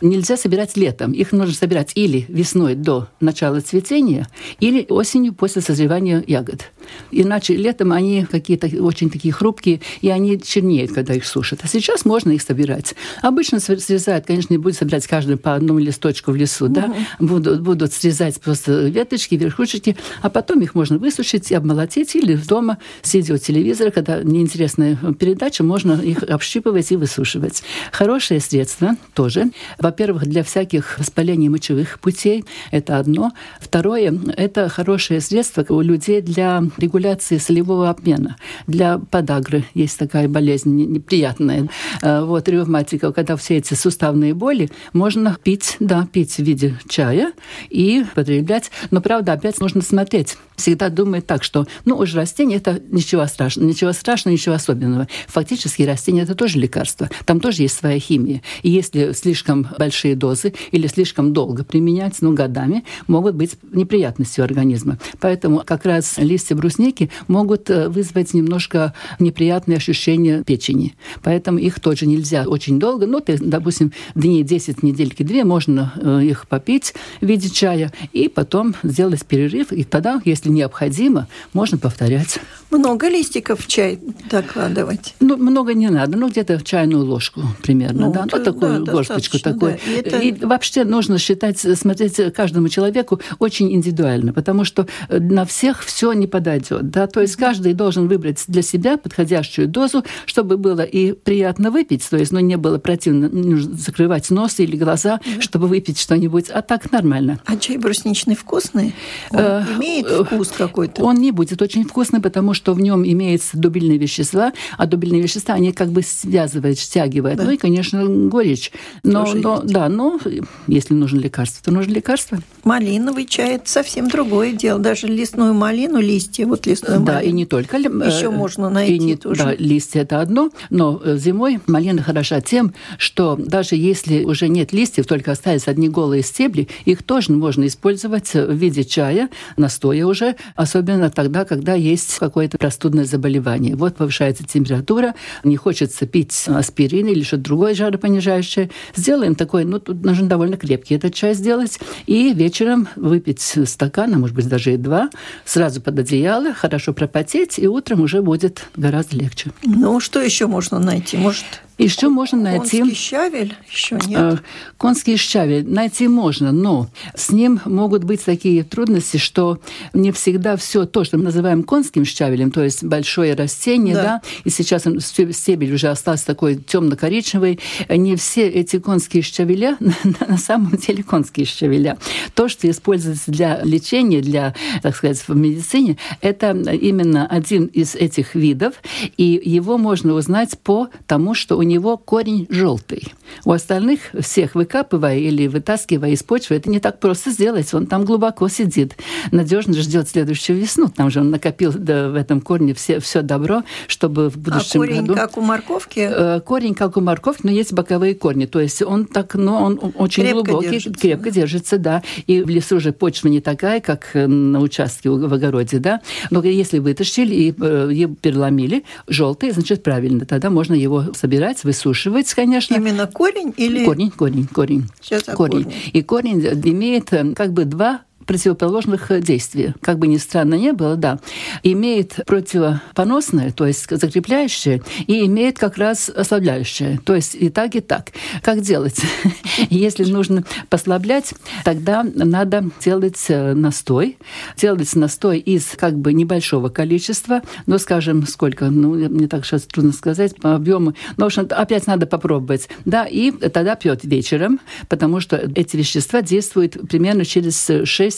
Нельзя 0.00 0.36
собирать 0.36 0.76
летом. 0.76 1.12
Их 1.12 1.32
нужно 1.32 1.54
собирать 1.54 1.92
или 1.94 2.24
весной 2.28 2.74
до 2.74 3.08
начала 3.20 3.60
цветения, 3.60 4.28
или 4.60 4.86
осенью 4.88 5.34
после 5.34 5.62
созревания 5.62 6.22
ягод. 6.26 6.70
Иначе 7.10 7.54
летом 7.56 7.92
они 7.92 8.24
какие-то 8.24 8.66
очень 8.82 9.10
такие 9.10 9.32
хрупкие, 9.32 9.80
и 10.00 10.08
они 10.08 10.40
чернеют, 10.40 10.92
когда 10.92 11.14
их 11.14 11.26
сушат. 11.26 11.60
А 11.62 11.68
сейчас 11.68 12.04
можно 12.04 12.30
их 12.30 12.42
собирать. 12.42 12.94
Обычно 13.22 13.60
срезают, 13.60 14.26
конечно, 14.26 14.52
не 14.52 14.58
будут 14.58 14.78
собирать 14.78 15.06
каждый 15.06 15.36
по 15.36 15.54
одному 15.54 15.78
листочку 15.78 16.32
в 16.32 16.36
лесу, 16.36 16.66
угу. 16.66 16.74
да, 16.74 16.94
будут, 17.18 17.60
будут 17.62 17.92
срезать 17.92 18.40
просто 18.40 18.88
веточки, 18.88 19.34
верхушечки, 19.34 19.96
а 20.22 20.30
потом 20.30 20.60
их 20.60 20.74
можно 20.74 20.98
высушить 20.98 21.50
и 21.50 21.54
обмолотить, 21.54 22.14
или 22.16 22.34
дома, 22.34 22.78
сидя 23.02 23.34
у 23.34 23.38
телевизора, 23.38 23.90
когда 23.90 24.22
неинтересная 24.22 24.96
передача, 25.18 25.62
можно 25.62 25.92
их 26.00 26.22
общипывать 26.38 26.92
и 26.92 26.96
высушивать. 26.96 27.64
Хорошее 27.90 28.38
средство 28.38 28.94
тоже. 29.12 29.50
Во-первых, 29.78 30.24
для 30.26 30.44
всяких 30.44 30.98
воспалений 30.98 31.48
мочевых 31.48 31.98
путей 31.98 32.44
это 32.70 32.98
одно. 32.98 33.32
Второе, 33.60 34.16
это 34.36 34.68
хорошее 34.68 35.20
средство 35.20 35.64
у 35.68 35.80
людей 35.80 36.22
для 36.22 36.62
регуляции 36.76 37.38
солевого 37.38 37.90
обмена. 37.90 38.36
Для 38.68 38.98
подагры 38.98 39.64
есть 39.74 39.98
такая 39.98 40.28
болезнь 40.28 40.70
неприятная. 40.76 41.68
Э, 42.02 42.22
вот, 42.22 42.48
ревматика, 42.48 43.12
когда 43.12 43.34
все 43.34 43.56
эти 43.56 43.74
суставные 43.74 44.32
боли, 44.32 44.70
можно 44.92 45.36
пить, 45.42 45.76
да, 45.80 46.06
пить 46.12 46.36
в 46.36 46.42
виде 46.44 46.78
чая 46.88 47.32
и 47.68 48.04
потреблять. 48.14 48.70
Но, 48.92 49.00
правда, 49.00 49.32
опять 49.32 49.58
нужно 49.60 49.82
смотреть. 49.82 50.36
Всегда 50.54 50.88
думает 50.88 51.26
так, 51.26 51.42
что, 51.42 51.66
ну, 51.84 51.96
уж 51.96 52.14
растение– 52.14 52.58
это 52.58 52.80
ничего 52.90 53.26
страшного, 53.26 53.68
ничего 53.68 53.92
страшного, 53.92 54.34
ничего 54.34 54.54
особенного. 54.54 55.08
Фактически 55.26 55.82
растение– 55.82 56.24
это 56.28 56.36
тоже 56.36 56.58
лекарство. 56.58 57.08
Там 57.24 57.40
тоже 57.40 57.62
есть 57.62 57.76
своя 57.76 57.98
химия. 57.98 58.42
И 58.62 58.70
если 58.70 59.12
слишком 59.12 59.66
большие 59.78 60.14
дозы 60.14 60.52
или 60.72 60.86
слишком 60.86 61.32
долго 61.32 61.64
применять, 61.64 62.16
ну, 62.20 62.34
годами, 62.34 62.84
могут 63.06 63.34
быть 63.34 63.56
неприятности 63.72 64.40
у 64.40 64.44
организма. 64.44 64.98
Поэтому 65.20 65.62
как 65.64 65.86
раз 65.86 66.18
листья 66.18 66.54
брусники 66.54 67.10
могут 67.28 67.70
э, 67.70 67.88
вызвать 67.88 68.34
немножко 68.34 68.92
неприятные 69.18 69.78
ощущения 69.78 70.42
печени. 70.44 70.94
Поэтому 71.22 71.58
их 71.58 71.80
тоже 71.80 72.06
нельзя 72.06 72.44
очень 72.46 72.78
долго. 72.78 73.06
Ну, 73.06 73.20
ты, 73.20 73.38
допустим, 73.40 73.92
дней 74.14 74.42
10, 74.42 74.82
недельки 74.82 75.22
две 75.22 75.44
можно 75.44 75.94
э, 75.96 76.24
их 76.24 76.46
попить 76.46 76.94
в 77.22 77.26
виде 77.26 77.48
чая 77.48 77.90
и 78.12 78.28
потом 78.28 78.74
сделать 78.82 79.24
перерыв. 79.24 79.72
И 79.72 79.84
тогда, 79.84 80.20
если 80.26 80.50
необходимо, 80.50 81.26
можно 81.54 81.78
повторять. 81.78 82.38
Много 82.70 83.08
листиков 83.08 83.60
в 83.60 83.66
чай 83.66 83.98
докладывать? 84.30 85.14
Ну, 85.20 85.38
много 85.38 85.72
не 85.72 85.88
надо. 85.88 86.17
Ну, 86.18 86.28
где-то 86.28 86.60
чайную 86.62 87.04
ложку 87.04 87.42
примерно. 87.62 88.06
Ну, 88.06 88.12
да? 88.12 88.26
ну 88.30 88.42
такую 88.42 88.84
да, 88.84 88.92
горсточку 88.92 89.38
такой. 89.38 89.72
Да. 89.72 89.92
И, 89.92 89.94
это... 89.96 90.18
и 90.18 90.32
вообще 90.32 90.84
нужно 90.84 91.18
считать, 91.18 91.58
смотреть 91.58 92.32
каждому 92.34 92.68
человеку 92.68 93.20
очень 93.38 93.72
индивидуально, 93.72 94.32
потому 94.32 94.64
что 94.64 94.86
на 95.08 95.44
всех 95.44 95.84
все 95.84 96.12
не 96.12 96.26
подойдет. 96.26 96.90
Да? 96.90 97.06
То 97.06 97.20
есть 97.20 97.36
каждый 97.36 97.74
должен 97.74 98.08
выбрать 98.08 98.44
для 98.48 98.62
себя 98.62 98.96
подходящую 98.96 99.68
дозу, 99.68 100.04
чтобы 100.26 100.56
было 100.56 100.82
и 100.82 101.12
приятно 101.12 101.70
выпить, 101.70 102.08
то 102.08 102.16
есть 102.16 102.32
ну, 102.32 102.40
не 102.40 102.56
было 102.56 102.78
противно 102.78 103.30
закрывать 103.58 104.30
нос 104.30 104.60
или 104.60 104.76
глаза, 104.76 105.20
mm 105.24 105.38
чтобы 105.40 105.68
выпить 105.68 105.98
что-нибудь, 105.98 106.50
а 106.50 106.62
так 106.62 106.90
нормально. 106.90 107.40
А 107.46 107.56
чай 107.56 107.78
брусничный 107.78 108.34
вкусный? 108.34 108.94
Он 109.30 109.38
э, 109.40 109.64
имеет 109.78 110.06
э, 110.06 110.24
вкус 110.24 110.48
какой-то? 110.48 111.02
Он 111.02 111.16
не 111.16 111.30
будет 111.30 111.62
очень 111.62 111.84
вкусный, 111.84 112.20
потому 112.20 112.54
что 112.54 112.74
в 112.74 112.80
нем 112.80 113.06
имеется 113.06 113.56
дубильные 113.56 113.98
вещества, 113.98 114.52
а 114.76 114.86
дубильные 114.86 115.22
вещества, 115.22 115.54
они 115.54 115.72
как 115.72 115.90
бы 115.90 116.02
связывают, 116.10 116.78
стягивают. 116.78 117.38
Да. 117.38 117.44
Ну 117.44 117.50
и, 117.52 117.56
конечно, 117.56 118.04
горечь. 118.06 118.72
Но, 119.02 119.32
но 119.34 119.60
да, 119.62 119.88
но 119.88 120.18
если 120.66 120.94
нужно 120.94 121.18
лекарство, 121.18 121.64
то 121.64 121.70
нужно 121.70 121.92
лекарство. 121.92 122.38
Малиновый 122.64 123.26
чай– 123.26 123.54
это 123.56 123.68
совсем 123.68 124.08
другое 124.08 124.52
дело. 124.52 124.78
Даже 124.78 125.06
лесную 125.06 125.54
малину, 125.54 126.00
листья 126.00 126.46
вот 126.46 126.66
лесной 126.66 126.98
Да, 127.00 127.20
и 127.20 127.32
не 127.32 127.46
только. 127.46 127.76
Еще 127.78 128.26
э, 128.26 128.30
можно 128.30 128.68
найти 128.68 128.96
и 128.96 128.98
не, 128.98 129.16
тоже. 129.16 129.44
Да, 129.44 129.54
листья– 129.54 130.00
это 130.02 130.20
одно, 130.20 130.50
но 130.70 131.00
э, 131.02 131.16
зимой 131.16 131.60
малина 131.66 132.02
хороша 132.02 132.40
тем, 132.40 132.74
что 132.98 133.36
даже 133.36 133.76
если 133.76 134.24
уже 134.24 134.48
нет 134.48 134.72
листьев, 134.72 135.06
только 135.06 135.32
остались 135.32 135.68
одни 135.68 135.88
голые 135.88 136.22
стебли, 136.22 136.68
их 136.84 137.02
тоже 137.02 137.32
можно 137.32 137.66
использовать 137.66 138.34
в 138.34 138.52
виде 138.52 138.84
чая, 138.84 139.28
настоя 139.56 140.04
уже, 140.06 140.36
особенно 140.54 141.10
тогда, 141.10 141.44
когда 141.44 141.74
есть 141.74 142.18
какое-то 142.18 142.58
простудное 142.58 143.04
заболевание. 143.04 143.76
Вот 143.76 143.96
повышается 143.96 144.44
температура, 144.44 145.14
не 145.44 145.56
хочется 145.56 145.97
пить 146.06 146.44
аспирин 146.46 147.06
или 147.08 147.22
что-то 147.22 147.44
другое 147.44 147.74
жаропонижающее. 147.74 148.70
Сделаем 148.94 149.34
такой, 149.34 149.64
ну, 149.64 149.78
тут 149.78 150.04
нужно 150.04 150.28
довольно 150.28 150.56
крепкий 150.56 150.94
этот 150.94 151.14
чай 151.14 151.34
сделать, 151.34 151.78
и 152.06 152.32
вечером 152.32 152.88
выпить 152.96 153.40
стакан, 153.64 154.14
а 154.14 154.18
может 154.18 154.34
быть 154.34 154.48
даже 154.48 154.74
и 154.74 154.76
два, 154.76 155.10
сразу 155.44 155.80
под 155.80 155.98
одеяло, 155.98 156.52
хорошо 156.52 156.92
пропотеть, 156.92 157.58
и 157.58 157.66
утром 157.66 158.00
уже 158.00 158.22
будет 158.22 158.64
гораздо 158.76 159.16
легче. 159.16 159.50
Ну, 159.64 160.00
что 160.00 160.20
еще 160.20 160.46
можно 160.46 160.78
найти? 160.78 161.16
Может, 161.16 161.44
еще 161.84 162.08
можно 162.08 162.38
найти... 162.38 162.80
Конский 162.80 162.94
щавель 162.94 163.54
еще 163.70 163.98
нет? 164.06 164.18
Э, 164.20 164.38
конский 164.76 165.16
щавель 165.16 165.68
найти 165.68 166.08
можно, 166.08 166.52
но 166.52 166.88
с 167.14 167.30
ним 167.30 167.60
могут 167.64 168.04
быть 168.04 168.24
такие 168.24 168.64
трудности, 168.64 169.16
что 169.16 169.60
не 169.92 170.10
всегда 170.12 170.56
все 170.56 170.86
то, 170.86 171.04
что 171.04 171.18
мы 171.18 171.24
называем 171.24 171.62
конским 171.62 172.04
щавелем, 172.04 172.50
то 172.50 172.64
есть 172.64 172.82
большое 172.82 173.34
растение, 173.34 173.94
да, 173.94 174.02
да 174.02 174.22
и 174.44 174.50
сейчас 174.50 174.84
стебель 175.30 175.72
уже 175.72 175.88
остался 175.88 176.26
такой 176.26 176.56
темно-коричневый, 176.56 177.60
не 177.88 178.16
все 178.16 178.48
эти 178.48 178.78
конские 178.78 179.22
щавеля 179.22 179.76
на 180.28 180.38
самом 180.38 180.72
деле 180.72 181.02
конские 181.02 181.46
щавеля. 181.46 181.96
То, 182.34 182.48
что 182.48 182.68
используется 182.68 183.30
для 183.30 183.62
лечения, 183.62 184.20
для, 184.20 184.54
так 184.82 184.96
сказать, 184.96 185.22
в 185.26 185.34
медицине, 185.34 185.96
это 186.20 186.50
именно 186.50 187.26
один 187.26 187.66
из 187.66 187.94
этих 187.94 188.34
видов, 188.34 188.74
и 189.16 189.40
его 189.44 189.78
можно 189.78 190.14
узнать 190.14 190.58
по 190.58 190.88
тому, 191.06 191.34
что 191.34 191.56
у 191.56 191.62
него 191.68 191.96
корень 191.96 192.46
желтый. 192.50 193.12
У 193.44 193.52
остальных 193.52 194.00
всех 194.18 194.54
выкапывая 194.54 195.18
или 195.18 195.46
вытаскивая 195.46 196.10
из 196.10 196.22
почвы, 196.22 196.56
это 196.56 196.70
не 196.70 196.80
так 196.80 196.98
просто 196.98 197.30
сделать. 197.30 197.72
Он 197.74 197.86
там 197.86 198.04
глубоко 198.04 198.48
сидит, 198.48 198.96
надежно 199.30 199.74
ждет 199.74 200.08
следующую 200.08 200.58
весну. 200.58 200.88
Там 200.88 201.10
же 201.10 201.20
он 201.20 201.30
накопил 201.30 201.72
да, 201.72 202.08
в 202.08 202.14
этом 202.14 202.40
корне 202.40 202.74
все, 202.74 203.00
все 203.00 203.22
добро, 203.22 203.62
чтобы 203.86 204.30
в 204.30 204.38
будущем 204.38 204.82
а 204.82 204.86
корень 204.86 205.00
году... 205.02 205.14
как 205.14 205.36
у 205.36 205.40
морковки? 205.40 206.00
Э, 206.00 206.40
корень 206.40 206.74
как 206.74 206.96
у 206.96 207.00
морковки, 207.00 207.42
но 207.44 207.50
есть 207.50 207.72
боковые 207.72 208.14
корни. 208.14 208.46
То 208.46 208.60
есть 208.60 208.82
он 208.82 209.06
так, 209.06 209.34
ну, 209.34 209.54
он 209.54 209.80
очень 209.96 210.24
крепко 210.24 210.42
глубокий, 210.42 210.70
держится. 210.70 211.00
крепко 211.00 211.30
держится, 211.30 211.78
да. 211.78 212.02
И 212.26 212.42
в 212.42 212.48
лесу 212.48 212.80
же 212.80 212.92
почва 212.92 213.28
не 213.28 213.40
такая, 213.40 213.80
как 213.80 214.10
на 214.14 214.60
участке 214.60 215.10
в 215.10 215.32
огороде, 215.32 215.78
да. 215.78 216.00
Но 216.30 216.42
если 216.42 216.78
вытащили 216.78 217.34
и, 217.34 217.54
э, 217.58 217.90
и 217.92 218.06
переломили, 218.06 218.84
желтый, 219.06 219.50
значит, 219.50 219.82
правильно. 219.82 220.24
Тогда 220.24 220.50
можно 220.50 220.74
его 220.74 221.12
собирать 221.14 221.57
собирать, 221.58 221.64
высушивать, 221.64 222.34
конечно. 222.34 222.74
Именно 222.74 223.06
корень 223.06 223.52
или... 223.56 223.84
Корень, 223.84 224.10
корень, 224.10 224.46
корень. 224.46 224.88
Сейчас 225.00 225.24
корень. 225.24 225.64
корень. 225.64 225.74
И 225.92 226.02
корень 226.02 226.40
имеет 226.64 227.12
э, 227.12 227.34
как 227.34 227.52
бы 227.52 227.64
два 227.64 228.02
противоположных 228.28 229.10
действий. 229.22 229.72
Как 229.80 229.98
бы 229.98 230.06
ни 230.06 230.18
странно 230.18 230.54
не 230.54 230.72
было, 230.72 230.96
да. 230.96 231.18
Имеет 231.62 232.20
противопоносное, 232.26 233.52
то 233.52 233.66
есть 233.66 233.88
закрепляющее, 233.90 234.82
и 235.06 235.24
имеет 235.24 235.58
как 235.58 235.78
раз 235.78 236.10
ослабляющее. 236.10 237.00
То 237.04 237.14
есть 237.14 237.34
и 237.34 237.48
так, 237.48 237.74
и 237.74 237.80
так. 237.80 238.12
Как 238.42 238.60
делать? 238.60 239.00
Если 239.70 240.04
нужно 240.04 240.44
послаблять, 240.68 241.32
тогда 241.64 242.04
надо 242.04 242.70
делать 242.84 243.24
э, 243.28 243.54
настой. 243.54 244.18
Делать 244.58 244.94
настой 244.94 245.38
из 245.38 245.64
как 245.76 245.98
бы 245.98 246.12
небольшого 246.12 246.68
количества, 246.68 247.40
но, 247.64 247.78
скажем, 247.78 248.26
сколько, 248.26 248.66
ну, 248.66 248.92
мне 249.08 249.26
так 249.26 249.46
сейчас 249.46 249.62
трудно 249.62 249.92
сказать, 249.92 250.36
по 250.36 250.54
объему. 250.54 250.92
Но, 251.16 251.24
в 251.24 251.28
общем, 251.28 251.48
опять 251.48 251.86
надо 251.86 252.06
попробовать. 252.06 252.68
Да, 252.84 253.06
и 253.06 253.30
тогда 253.30 253.74
пьет 253.74 254.04
вечером, 254.04 254.60
потому 254.90 255.20
что 255.20 255.36
эти 255.54 255.78
вещества 255.78 256.20
действуют 256.20 256.76
примерно 256.90 257.24
через 257.24 257.70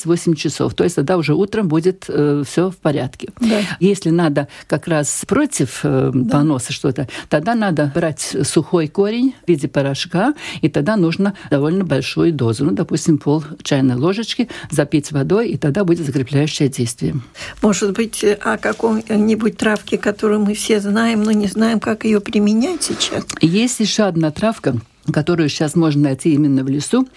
6-8 0.04 0.34
часов. 0.34 0.74
То 0.74 0.84
есть 0.84 0.96
тогда 0.96 1.16
уже 1.16 1.34
утром 1.34 1.68
будет 1.68 2.04
э, 2.08 2.42
все 2.46 2.70
в 2.70 2.76
порядке. 2.76 3.28
Да. 3.40 3.60
Если 3.80 4.10
надо 4.10 4.48
как 4.66 4.86
раз 4.88 5.24
против 5.26 5.80
э, 5.82 6.10
да. 6.12 6.38
поноса 6.38 6.72
что-то, 6.72 7.08
тогда 7.28 7.54
надо 7.54 7.92
брать 7.94 8.36
сухой 8.42 8.88
корень 8.88 9.34
в 9.44 9.48
виде 9.48 9.68
порошка, 9.68 10.34
и 10.60 10.68
тогда 10.68 10.96
нужно 10.96 11.34
довольно 11.50 11.84
большую 11.84 12.32
дозу. 12.32 12.64
Ну, 12.64 12.72
допустим, 12.72 13.18
пол 13.18 13.44
чайной 13.62 13.96
ложечки 13.96 14.48
запить 14.70 15.12
водой, 15.12 15.50
и 15.50 15.56
тогда 15.56 15.84
будет 15.84 16.06
закрепляющее 16.06 16.68
действие. 16.68 17.16
Может 17.62 17.92
быть, 17.92 18.24
о 18.24 18.58
каком-нибудь 18.58 19.56
травке, 19.56 19.98
которую 19.98 20.40
мы 20.40 20.54
все 20.54 20.80
знаем, 20.80 21.22
но 21.22 21.32
не 21.32 21.46
знаем, 21.46 21.80
как 21.80 22.04
ее 22.04 22.20
применять 22.20 22.82
сейчас? 22.82 23.24
Есть 23.40 23.80
еще 23.80 24.04
одна 24.04 24.30
травка, 24.30 24.76
которую 25.12 25.48
сейчас 25.48 25.74
можно 25.74 26.02
найти 26.02 26.32
именно 26.32 26.64
в 26.64 26.68
лесу. 26.68 27.08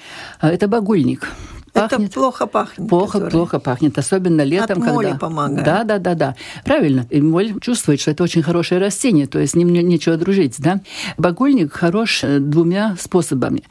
Это 0.41 0.67
багульник 0.67 1.29
пахнет. 1.73 2.09
Это 2.09 2.13
плохо 2.13 2.47
пахнет. 2.47 2.89
Плохо, 2.89 3.13
который... 3.13 3.31
плохо 3.31 3.59
пахнет, 3.59 3.97
особенно 3.97 4.41
летом, 4.43 4.81
От 4.81 4.93
моли 4.93 5.05
когда... 5.07 5.19
помогает. 5.19 5.65
Да, 5.65 5.83
да, 5.83 5.97
да, 5.99 6.15
да. 6.15 6.35
Правильно. 6.63 7.05
И 7.09 7.21
моль 7.21 7.59
чувствует, 7.59 7.99
что 7.99 8.11
это 8.11 8.23
очень 8.23 8.43
хорошее 8.43 8.79
растение, 8.79 9.27
то 9.27 9.39
есть 9.39 9.53
с 9.53 9.55
ним 9.55 9.73
нечего 9.73 10.17
дружить, 10.17 10.55
да. 10.59 10.81
Багульник 11.17 11.73
хорош 11.73 12.23
э, 12.23 12.39
двумя 12.39 12.95
способами. 12.99 13.63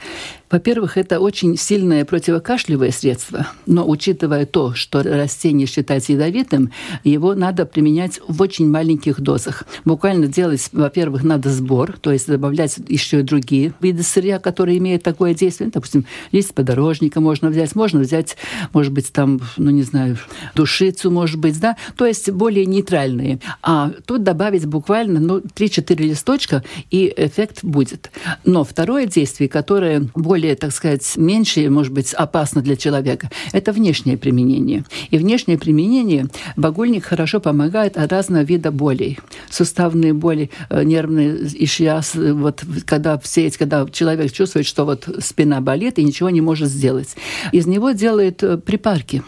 Во-первых, 0.52 0.98
это 0.98 1.18
очень 1.18 1.56
сильное 1.56 2.04
противокашлевое 2.04 2.90
средство, 2.90 3.46
но 3.64 3.88
учитывая 3.88 4.44
то, 4.44 4.74
что 4.74 5.02
растение 5.02 5.66
считается 5.66 6.12
ядовитым, 6.12 6.70
его 7.04 7.34
надо 7.34 7.64
применять 7.64 8.20
в 8.28 8.42
очень 8.42 8.68
маленьких 8.68 9.18
дозах. 9.18 9.64
Буквально 9.86 10.26
делать, 10.26 10.68
во-первых, 10.72 11.24
надо 11.24 11.48
сбор, 11.48 11.96
то 11.98 12.12
есть 12.12 12.26
добавлять 12.26 12.78
еще 12.86 13.20
и 13.20 13.22
другие 13.22 13.72
виды 13.80 14.02
сырья, 14.02 14.38
которые 14.38 14.76
имеют 14.76 15.02
такое 15.02 15.32
действие. 15.32 15.70
Допустим, 15.72 16.04
лист 16.32 16.52
подорожника 16.52 17.22
можно 17.22 17.48
взять, 17.48 17.74
можно 17.74 18.00
взять, 18.00 18.36
может 18.74 18.92
быть, 18.92 19.10
там, 19.10 19.40
ну 19.56 19.70
не 19.70 19.82
знаю, 19.84 20.18
душицу, 20.54 21.10
может 21.10 21.40
быть, 21.40 21.58
да, 21.60 21.78
то 21.96 22.04
есть 22.04 22.30
более 22.30 22.66
нейтральные. 22.66 23.40
А 23.62 23.90
тут 24.04 24.22
добавить 24.22 24.66
буквально 24.66 25.18
ну, 25.18 25.38
3-4 25.38 25.96
листочка, 26.02 26.62
и 26.90 27.10
эффект 27.16 27.60
будет. 27.62 28.10
Но 28.44 28.64
второе 28.64 29.06
действие, 29.06 29.48
которое 29.48 30.10
более 30.14 30.41
более, 30.42 30.56
так 30.56 30.72
сказать, 30.72 31.16
меньше, 31.16 31.70
может 31.70 31.92
быть, 31.92 32.12
опасно 32.14 32.62
для 32.62 32.74
человека, 32.74 33.30
это 33.52 33.72
внешнее 33.72 34.16
применение. 34.16 34.84
И 35.12 35.18
внешнее 35.18 35.56
применение 35.56 36.26
багульник 36.56 37.04
хорошо 37.04 37.38
помогает 37.38 37.96
от 37.96 38.10
разного 38.10 38.42
вида 38.42 38.72
болей. 38.72 39.20
Суставные 39.50 40.12
боли, 40.12 40.50
э, 40.68 40.82
нервные 40.82 41.46
ишьяс, 41.64 42.16
вот 42.16 42.64
когда 42.86 43.18
все 43.18 43.46
эти, 43.46 43.56
когда 43.56 43.86
человек 43.88 44.32
чувствует, 44.32 44.66
что 44.66 44.84
вот 44.84 45.08
спина 45.20 45.60
болит 45.60 46.00
и 46.00 46.04
ничего 46.04 46.30
не 46.30 46.40
может 46.40 46.68
сделать. 46.68 47.14
Из 47.52 47.66
него 47.66 47.92
делают 47.92 48.42
э, 48.42 48.56
припарки 48.56 49.22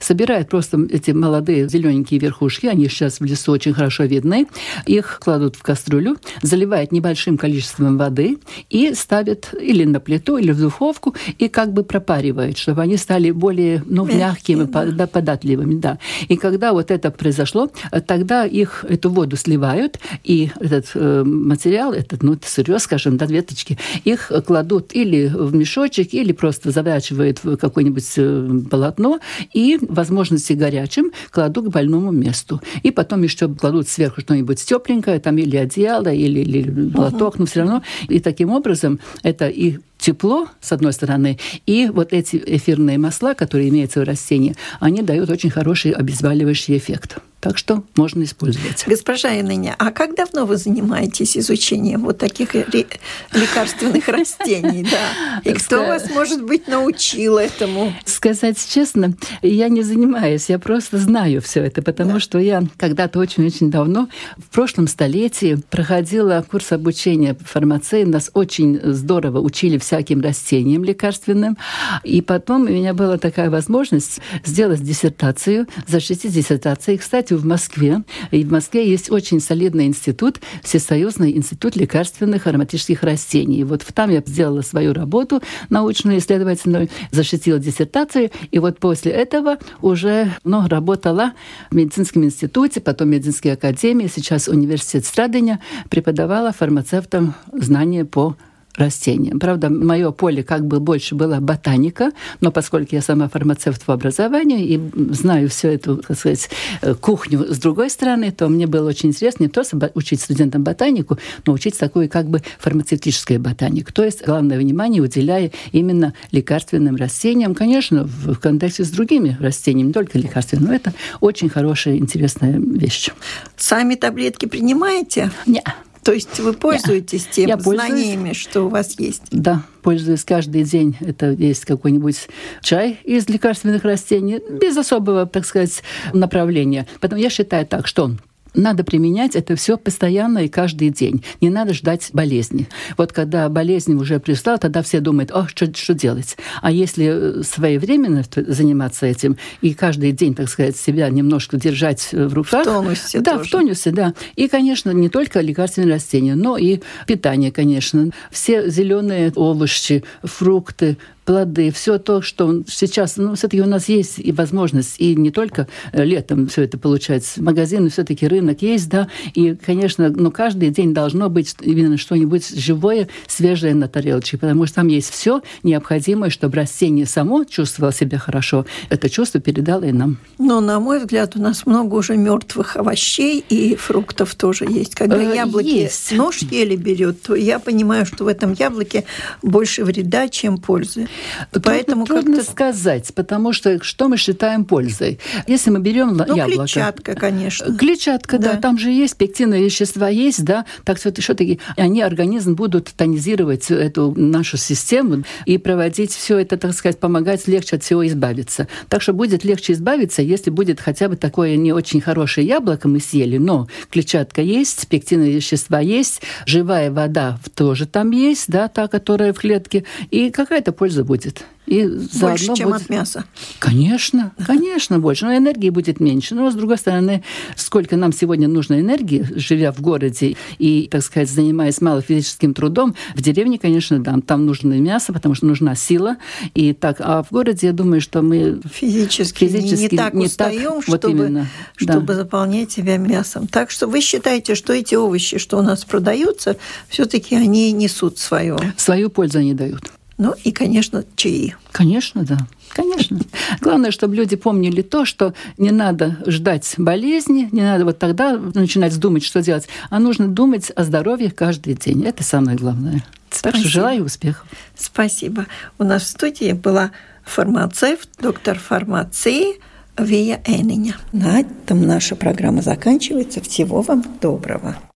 собирает 0.00 0.48
просто 0.48 0.78
эти 0.90 1.10
молодые 1.10 1.68
зелененькие 1.68 2.20
верхушки, 2.20 2.66
они 2.66 2.88
сейчас 2.88 3.20
в 3.20 3.24
лесу 3.24 3.52
очень 3.52 3.72
хорошо 3.72 4.04
видны, 4.04 4.46
их 4.86 5.20
кладут 5.22 5.56
в 5.56 5.62
кастрюлю, 5.62 6.16
заливают 6.42 6.92
небольшим 6.92 7.38
количеством 7.38 7.98
воды 7.98 8.38
и 8.70 8.94
ставят 8.94 9.54
или 9.60 9.84
на 9.84 10.00
плиту, 10.00 10.36
или 10.36 10.52
в 10.52 10.60
духовку, 10.60 11.14
и 11.38 11.48
как 11.48 11.72
бы 11.72 11.84
пропаривают, 11.84 12.58
чтобы 12.58 12.82
они 12.82 12.96
стали 12.96 13.30
более 13.30 13.82
ну, 13.86 14.04
мягкими, 14.04 14.64
да. 14.64 15.06
податливыми. 15.06 15.80
Да. 15.80 15.98
И 16.28 16.36
когда 16.36 16.72
вот 16.72 16.90
это 16.90 17.10
произошло, 17.10 17.70
тогда 18.06 18.44
их 18.44 18.84
эту 18.88 19.10
воду 19.10 19.36
сливают, 19.36 19.98
и 20.24 20.50
этот 20.60 20.90
э, 20.94 21.22
материал, 21.24 21.92
этот, 21.92 22.22
ну, 22.22 22.38
сырье, 22.44 22.78
скажем, 22.78 23.16
да, 23.16 23.26
веточки, 23.26 23.78
их 24.04 24.30
кладут 24.46 24.94
или 24.94 25.26
в 25.26 25.54
мешочек, 25.54 26.14
или 26.14 26.32
просто 26.32 26.70
заворачивают 26.70 27.42
в 27.44 27.56
какое-нибудь 27.56 28.12
э, 28.16 28.48
полотно, 28.70 29.20
и 29.52 29.71
возможности 29.80 30.52
горячим 30.52 31.12
кладу 31.30 31.62
к 31.62 31.68
больному 31.68 32.10
месту. 32.12 32.60
И 32.82 32.90
потом 32.90 33.22
еще 33.22 33.48
кладут 33.48 33.88
сверху 33.88 34.20
что-нибудь 34.20 34.64
тепленькое, 34.64 35.18
там 35.18 35.38
или 35.38 35.56
одеяло, 35.56 36.12
или, 36.12 36.40
или 36.40 36.90
платок, 36.90 37.38
но 37.38 37.46
все 37.46 37.60
равно. 37.60 37.82
И 38.08 38.20
таким 38.20 38.50
образом 38.50 39.00
это 39.22 39.48
и 39.48 39.78
тепло, 40.02 40.48
с 40.60 40.72
одной 40.72 40.92
стороны, 40.92 41.38
и 41.64 41.88
вот 41.88 42.12
эти 42.12 42.42
эфирные 42.44 42.98
масла, 42.98 43.34
которые 43.34 43.68
имеются 43.68 44.00
в 44.00 44.04
растении, 44.04 44.56
они 44.80 45.02
дают 45.02 45.30
очень 45.30 45.50
хороший 45.50 45.92
обезболивающий 45.92 46.76
эффект. 46.76 47.18
Так 47.42 47.58
что 47.58 47.82
можно 47.96 48.22
использовать. 48.22 48.84
Госпожа 48.86 49.34
Иныня, 49.34 49.74
а 49.76 49.90
как 49.90 50.14
давно 50.14 50.46
вы 50.46 50.56
занимаетесь 50.56 51.36
изучением 51.36 52.02
вот 52.02 52.18
таких 52.18 52.54
лекарственных 52.54 54.06
растений? 54.06 54.86
Да? 54.88 55.40
И 55.42 55.52
кто 55.54 55.84
вас, 55.84 56.08
может 56.10 56.44
быть, 56.44 56.68
научил 56.68 57.38
этому? 57.38 57.92
Сказать 58.04 58.64
честно, 58.68 59.14
я 59.42 59.68
не 59.68 59.82
занимаюсь, 59.82 60.50
я 60.50 60.60
просто 60.60 60.98
знаю 60.98 61.42
все 61.42 61.64
это, 61.64 61.82
потому 61.82 62.12
да. 62.12 62.20
что 62.20 62.38
я 62.38 62.62
когда-то 62.76 63.18
очень-очень 63.18 63.72
давно, 63.72 64.08
в 64.36 64.48
прошлом 64.54 64.86
столетии, 64.86 65.58
проходила 65.68 66.46
курс 66.48 66.70
обучения 66.70 67.36
фармации. 67.44 68.04
Нас 68.04 68.30
очень 68.34 68.78
здорово 68.84 69.40
учили 69.40 69.78
всяким 69.92 70.22
растениям 70.22 70.84
лекарственным. 70.84 71.58
И 72.02 72.22
потом 72.22 72.62
у 72.62 72.68
меня 72.68 72.94
была 72.94 73.18
такая 73.18 73.50
возможность 73.50 74.20
сделать 74.42 74.80
диссертацию, 74.82 75.66
защитить 75.86 76.32
диссертацию. 76.32 76.98
кстати, 76.98 77.34
в 77.34 77.44
Москве. 77.44 78.02
И 78.30 78.42
в 78.42 78.50
Москве 78.50 78.88
есть 78.88 79.10
очень 79.10 79.38
солидный 79.38 79.84
институт, 79.84 80.40
Всесоюзный 80.62 81.36
институт 81.36 81.76
лекарственных 81.76 82.46
ароматических 82.46 83.02
растений. 83.02 83.58
И 83.60 83.64
вот 83.64 83.84
там 83.92 84.10
я 84.10 84.22
сделала 84.24 84.62
свою 84.62 84.94
работу 84.94 85.42
научную, 85.68 86.18
исследовательную, 86.18 86.88
защитила 87.10 87.58
диссертацию. 87.58 88.30
И 88.50 88.58
вот 88.58 88.78
после 88.78 89.12
этого 89.12 89.58
уже 89.82 90.32
ну, 90.42 90.66
работала 90.68 91.32
в 91.70 91.74
медицинском 91.74 92.24
институте, 92.24 92.80
потом 92.80 93.08
в 93.08 93.10
медицинской 93.10 93.52
академии, 93.52 94.10
сейчас 94.12 94.48
университет 94.48 95.04
Страдыня, 95.04 95.60
преподавала 95.90 96.52
фармацевтам 96.52 97.34
знания 97.52 98.06
по 98.06 98.36
растениям. 98.76 99.38
Правда, 99.38 99.70
мое 99.70 100.10
поле 100.10 100.42
как 100.42 100.66
бы 100.66 100.80
больше 100.80 101.14
была 101.14 101.40
ботаника, 101.40 102.12
но 102.40 102.50
поскольку 102.50 102.94
я 102.94 103.02
сама 103.02 103.28
фармацевт 103.28 103.84
по 103.84 103.94
образованию 103.94 104.60
и 104.60 104.80
знаю 105.12 105.48
всю 105.48 105.68
эту, 105.68 105.96
так 105.98 106.18
сказать, 106.18 106.50
э, 106.80 106.94
кухню 106.94 107.52
с 107.52 107.58
другой 107.58 107.90
стороны, 107.90 108.30
то 108.30 108.48
мне 108.48 108.66
было 108.66 108.88
очень 108.88 109.10
интересно 109.10 109.44
не 109.44 109.48
просто 109.48 109.90
учить 109.94 110.20
студентам 110.20 110.62
ботанику, 110.62 111.18
но 111.46 111.52
учить 111.52 111.78
такую 111.78 112.08
как 112.08 112.28
бы 112.28 112.42
фармацевтическую 112.58 113.40
ботанику. 113.40 113.92
То 113.92 114.04
есть 114.04 114.24
главное 114.24 114.58
внимание 114.58 115.02
уделяя 115.02 115.50
именно 115.72 116.14
лекарственным 116.30 116.96
растениям, 116.96 117.54
конечно, 117.54 118.04
в 118.04 118.36
контексте 118.36 118.84
с 118.84 118.90
другими 118.90 119.36
растениями, 119.40 119.88
не 119.88 119.92
только 119.92 120.18
лекарственными, 120.18 120.68
но 120.68 120.74
это 120.74 120.92
очень 121.20 121.48
хорошая, 121.48 121.96
интересная 121.96 122.58
вещь. 122.58 123.10
Сами 123.56 123.94
таблетки 123.94 124.46
принимаете? 124.46 125.30
Нет. 125.46 125.64
То 126.04 126.12
есть 126.12 126.40
вы 126.40 126.52
пользуетесь 126.52 127.26
тем 127.26 127.48
Я 127.48 127.58
знаниями, 127.58 128.16
пользуюсь. 128.16 128.36
что 128.36 128.62
у 128.62 128.68
вас 128.68 128.98
есть? 128.98 129.22
Да, 129.30 129.62
пользуюсь 129.82 130.24
каждый 130.24 130.64
день. 130.64 130.96
Это 131.00 131.30
есть 131.30 131.64
какой-нибудь 131.64 132.28
чай 132.60 132.98
из 133.04 133.28
лекарственных 133.28 133.84
растений, 133.84 134.40
без 134.60 134.76
особого, 134.76 135.26
так 135.26 135.46
сказать, 135.46 135.82
направления. 136.12 136.88
Поэтому 137.00 137.20
я 137.20 137.30
считаю 137.30 137.66
так, 137.66 137.86
что 137.86 138.10
надо 138.54 138.84
применять 138.84 139.36
это 139.36 139.56
все 139.56 139.76
постоянно 139.76 140.44
и 140.44 140.48
каждый 140.48 140.90
день. 140.90 141.24
Не 141.40 141.50
надо 141.50 141.74
ждать 141.74 142.10
болезни. 142.12 142.68
Вот 142.96 143.12
когда 143.12 143.48
болезнь 143.48 143.94
уже 143.94 144.20
пришла, 144.20 144.56
тогда 144.58 144.82
все 144.82 145.00
думают, 145.00 145.30
о, 145.32 145.48
что, 145.48 145.74
что 145.74 145.94
делать. 145.94 146.36
А 146.60 146.70
если 146.70 147.40
э, 147.40 147.42
своевременно 147.42 148.24
заниматься 148.34 149.06
этим 149.06 149.36
и 149.60 149.74
каждый 149.74 150.12
день, 150.12 150.34
так 150.34 150.48
сказать, 150.48 150.76
себя 150.76 151.08
немножко 151.08 151.56
держать 151.56 152.08
э, 152.12 152.26
в 152.26 152.34
руках. 152.34 152.62
В 152.62 152.64
тонусе 152.64 153.20
Да, 153.20 153.36
тоже. 153.38 153.48
в 153.48 153.52
тонусе, 153.52 153.90
да. 153.90 154.14
И, 154.36 154.48
конечно, 154.48 154.90
не 154.90 155.08
только 155.08 155.40
лекарственные 155.40 155.92
растения, 155.94 156.34
но 156.34 156.56
и 156.56 156.80
питание, 157.06 157.50
конечно. 157.52 158.10
Все 158.30 158.68
зеленые 158.68 159.32
овощи, 159.34 160.04
фрукты, 160.22 160.96
плоды, 161.24 161.70
все 161.70 161.98
то, 161.98 162.22
что 162.22 162.62
сейчас, 162.66 163.16
ну, 163.16 163.34
все-таки 163.34 163.62
у 163.62 163.66
нас 163.66 163.88
есть 163.88 164.18
и 164.18 164.32
возможность, 164.32 164.96
и 164.98 165.14
не 165.14 165.30
только 165.30 165.68
э, 165.92 166.04
летом 166.04 166.48
все 166.48 166.62
это 166.62 166.78
получается, 166.78 167.42
магазины, 167.42 167.90
все-таки 167.90 168.26
рынок 168.26 168.62
есть, 168.62 168.88
да, 168.88 169.08
и, 169.34 169.54
конечно, 169.54 170.10
ну, 170.10 170.30
каждый 170.30 170.70
день 170.70 170.94
должно 170.94 171.28
быть 171.28 171.54
именно 171.60 171.96
что-нибудь 171.96 172.48
живое, 172.48 173.08
свежее 173.26 173.74
на 173.74 173.88
тарелочке, 173.88 174.38
потому 174.38 174.66
что 174.66 174.76
там 174.76 174.88
есть 174.88 175.10
все 175.10 175.42
необходимое, 175.62 176.30
чтобы 176.30 176.56
растение 176.56 177.06
само 177.06 177.44
чувствовало 177.44 177.92
себя 177.92 178.18
хорошо. 178.18 178.66
Это 178.88 179.08
чувство 179.08 179.40
передало 179.40 179.84
и 179.84 179.92
нам. 179.92 180.18
Но, 180.38 180.60
на 180.60 180.80
мой 180.80 180.98
взгляд, 180.98 181.36
у 181.36 181.40
нас 181.40 181.66
много 181.66 181.94
уже 181.94 182.16
мертвых 182.16 182.76
овощей 182.76 183.44
и 183.48 183.76
фруктов 183.76 184.34
тоже 184.34 184.66
есть. 184.68 184.94
Когда 184.94 185.22
э, 185.22 185.34
яблоки 185.36 185.66
есть. 185.66 186.12
нож 186.12 186.38
еле 186.42 186.76
берет, 186.76 187.22
то 187.22 187.34
я 187.34 187.58
понимаю, 187.58 188.06
что 188.06 188.24
в 188.24 188.28
этом 188.28 188.52
яблоке 188.54 189.04
больше 189.42 189.84
вреда, 189.84 190.28
чем 190.28 190.58
пользы. 190.58 191.08
Трудно, 191.50 191.70
Поэтому 191.70 192.06
трудно 192.06 192.42
сказать, 192.42 193.12
потому 193.14 193.52
что 193.52 193.82
что 193.82 194.08
мы 194.08 194.16
считаем 194.16 194.64
пользой? 194.64 195.18
Если 195.46 195.70
мы 195.70 195.80
берем 195.80 196.16
ну, 196.16 196.36
яблоко... 196.36 196.64
клетчатка, 196.64 197.14
конечно. 197.14 197.76
Клетчатка, 197.76 198.38
да. 198.38 198.54
да. 198.54 198.60
Там 198.60 198.78
же 198.78 198.90
есть 198.90 199.16
пектиновые 199.16 199.64
вещества, 199.64 200.08
есть, 200.08 200.44
да. 200.44 200.64
Так 200.84 200.98
что 200.98 201.12
все-таки 201.20 201.60
они 201.76 202.02
организм 202.02 202.54
будут 202.54 202.92
тонизировать 202.96 203.70
эту 203.70 204.12
нашу 204.16 204.56
систему 204.56 205.24
и 205.46 205.58
проводить 205.58 206.12
все 206.12 206.38
это, 206.38 206.56
так 206.56 206.72
сказать, 206.72 206.98
помогать 206.98 207.46
легче 207.48 207.76
от 207.76 207.82
всего 207.82 208.06
избавиться. 208.06 208.68
Так 208.88 209.02
что 209.02 209.12
будет 209.12 209.44
легче 209.44 209.72
избавиться, 209.72 210.22
если 210.22 210.50
будет 210.50 210.80
хотя 210.80 211.08
бы 211.08 211.16
такое 211.16 211.56
не 211.56 211.72
очень 211.72 212.00
хорошее 212.00 212.46
яблоко 212.46 212.88
мы 212.88 213.00
съели, 213.00 213.38
но 213.38 213.68
клетчатка 213.90 214.42
есть, 214.42 214.88
пектиновые 214.88 215.34
вещества 215.34 215.80
есть, 215.80 216.22
живая 216.46 216.90
вода 216.90 217.38
тоже 217.54 217.86
там 217.86 218.10
есть, 218.10 218.48
да, 218.48 218.68
та, 218.68 218.88
которая 218.88 219.32
в 219.32 219.38
клетке, 219.38 219.84
и 220.10 220.30
какая-то 220.30 220.72
польза 220.72 221.01
будет. 221.02 221.44
И 221.66 221.86
больше, 222.20 222.54
чем 222.54 222.70
будет... 222.70 222.82
от 222.82 222.90
мяса. 222.90 223.24
Конечно, 223.58 224.32
конечно, 224.46 224.98
больше. 224.98 225.26
Но 225.26 225.36
энергии 225.36 225.70
будет 225.70 226.00
меньше. 226.00 226.34
Но, 226.34 226.50
с 226.50 226.54
другой 226.54 226.76
стороны, 226.76 227.22
сколько 227.56 227.96
нам 227.96 228.12
сегодня 228.12 228.48
нужно 228.48 228.80
энергии, 228.80 229.24
живя 229.36 229.72
в 229.72 229.80
городе 229.80 230.36
и, 230.58 230.88
так 230.90 231.02
сказать, 231.02 231.30
занимаясь 231.30 231.80
малофизическим 231.80 232.52
трудом, 232.52 232.96
в 233.14 233.22
деревне, 233.22 233.58
конечно, 233.58 234.00
да, 234.00 234.18
там 234.26 234.44
нужно 234.44 234.78
мясо, 234.80 235.12
потому 235.12 235.34
что 235.34 235.46
нужна 235.46 235.74
сила. 235.76 236.16
И 236.54 236.72
так, 236.72 236.96
а 236.98 237.22
в 237.22 237.30
городе, 237.30 237.68
я 237.68 237.72
думаю, 237.72 238.00
что 238.00 238.22
мы 238.22 238.60
физически, 238.70 239.46
физически 239.46 239.82
не, 239.82 239.88
не 239.90 239.96
так 239.96 240.14
не 240.14 240.26
устаем, 240.26 240.74
так, 240.74 240.82
чтобы, 240.82 240.98
вот 240.98 241.04
именно, 241.04 241.46
чтобы 241.76 242.06
да. 242.08 242.14
заполнять 242.14 242.72
себя 242.72 242.96
мясом. 242.96 243.46
Так 243.46 243.70
что 243.70 243.86
вы 243.86 244.00
считаете, 244.00 244.56
что 244.56 244.72
эти 244.72 244.96
овощи, 244.96 245.38
что 245.38 245.58
у 245.58 245.62
нас 245.62 245.84
продаются, 245.84 246.56
все-таки 246.88 247.36
они 247.36 247.70
несут 247.72 248.18
свое? 248.18 248.58
Свою 248.76 249.10
пользу 249.10 249.38
они 249.38 249.54
дают. 249.54 249.92
Ну 250.18 250.34
и, 250.44 250.52
конечно, 250.52 251.04
чаи. 251.16 251.54
Конечно, 251.70 252.24
да. 252.24 252.38
Конечно. 252.70 253.18
Главное, 253.60 253.90
чтобы 253.90 254.16
люди 254.16 254.36
помнили 254.36 254.82
то, 254.82 255.04
что 255.04 255.34
не 255.58 255.70
надо 255.70 256.18
ждать 256.26 256.74
болезни, 256.78 257.48
не 257.52 257.62
надо 257.62 257.84
вот 257.84 257.98
тогда 257.98 258.36
начинать 258.36 258.98
думать, 258.98 259.24
что 259.24 259.42
делать, 259.42 259.68
а 259.90 259.98
нужно 259.98 260.28
думать 260.28 260.70
о 260.74 260.84
здоровье 260.84 261.30
каждый 261.30 261.74
день. 261.74 262.04
Это 262.04 262.22
самое 262.22 262.56
главное. 262.56 263.04
Спасибо. 263.30 263.52
Так 263.52 263.56
что 263.56 263.68
желаю 263.68 264.04
успехов. 264.04 264.46
Спасибо. 264.76 265.46
У 265.78 265.84
нас 265.84 266.02
в 266.02 266.08
студии 266.08 266.52
была 266.52 266.92
фармацевт, 267.24 268.08
доктор 268.20 268.58
фармации 268.58 269.60
Вия 269.98 270.42
Эниня. 270.46 270.96
На 271.12 271.40
этом 271.40 271.82
наша 271.82 272.16
программа 272.16 272.62
заканчивается. 272.62 273.40
Всего 273.42 273.82
вам 273.82 274.04
доброго. 274.20 274.76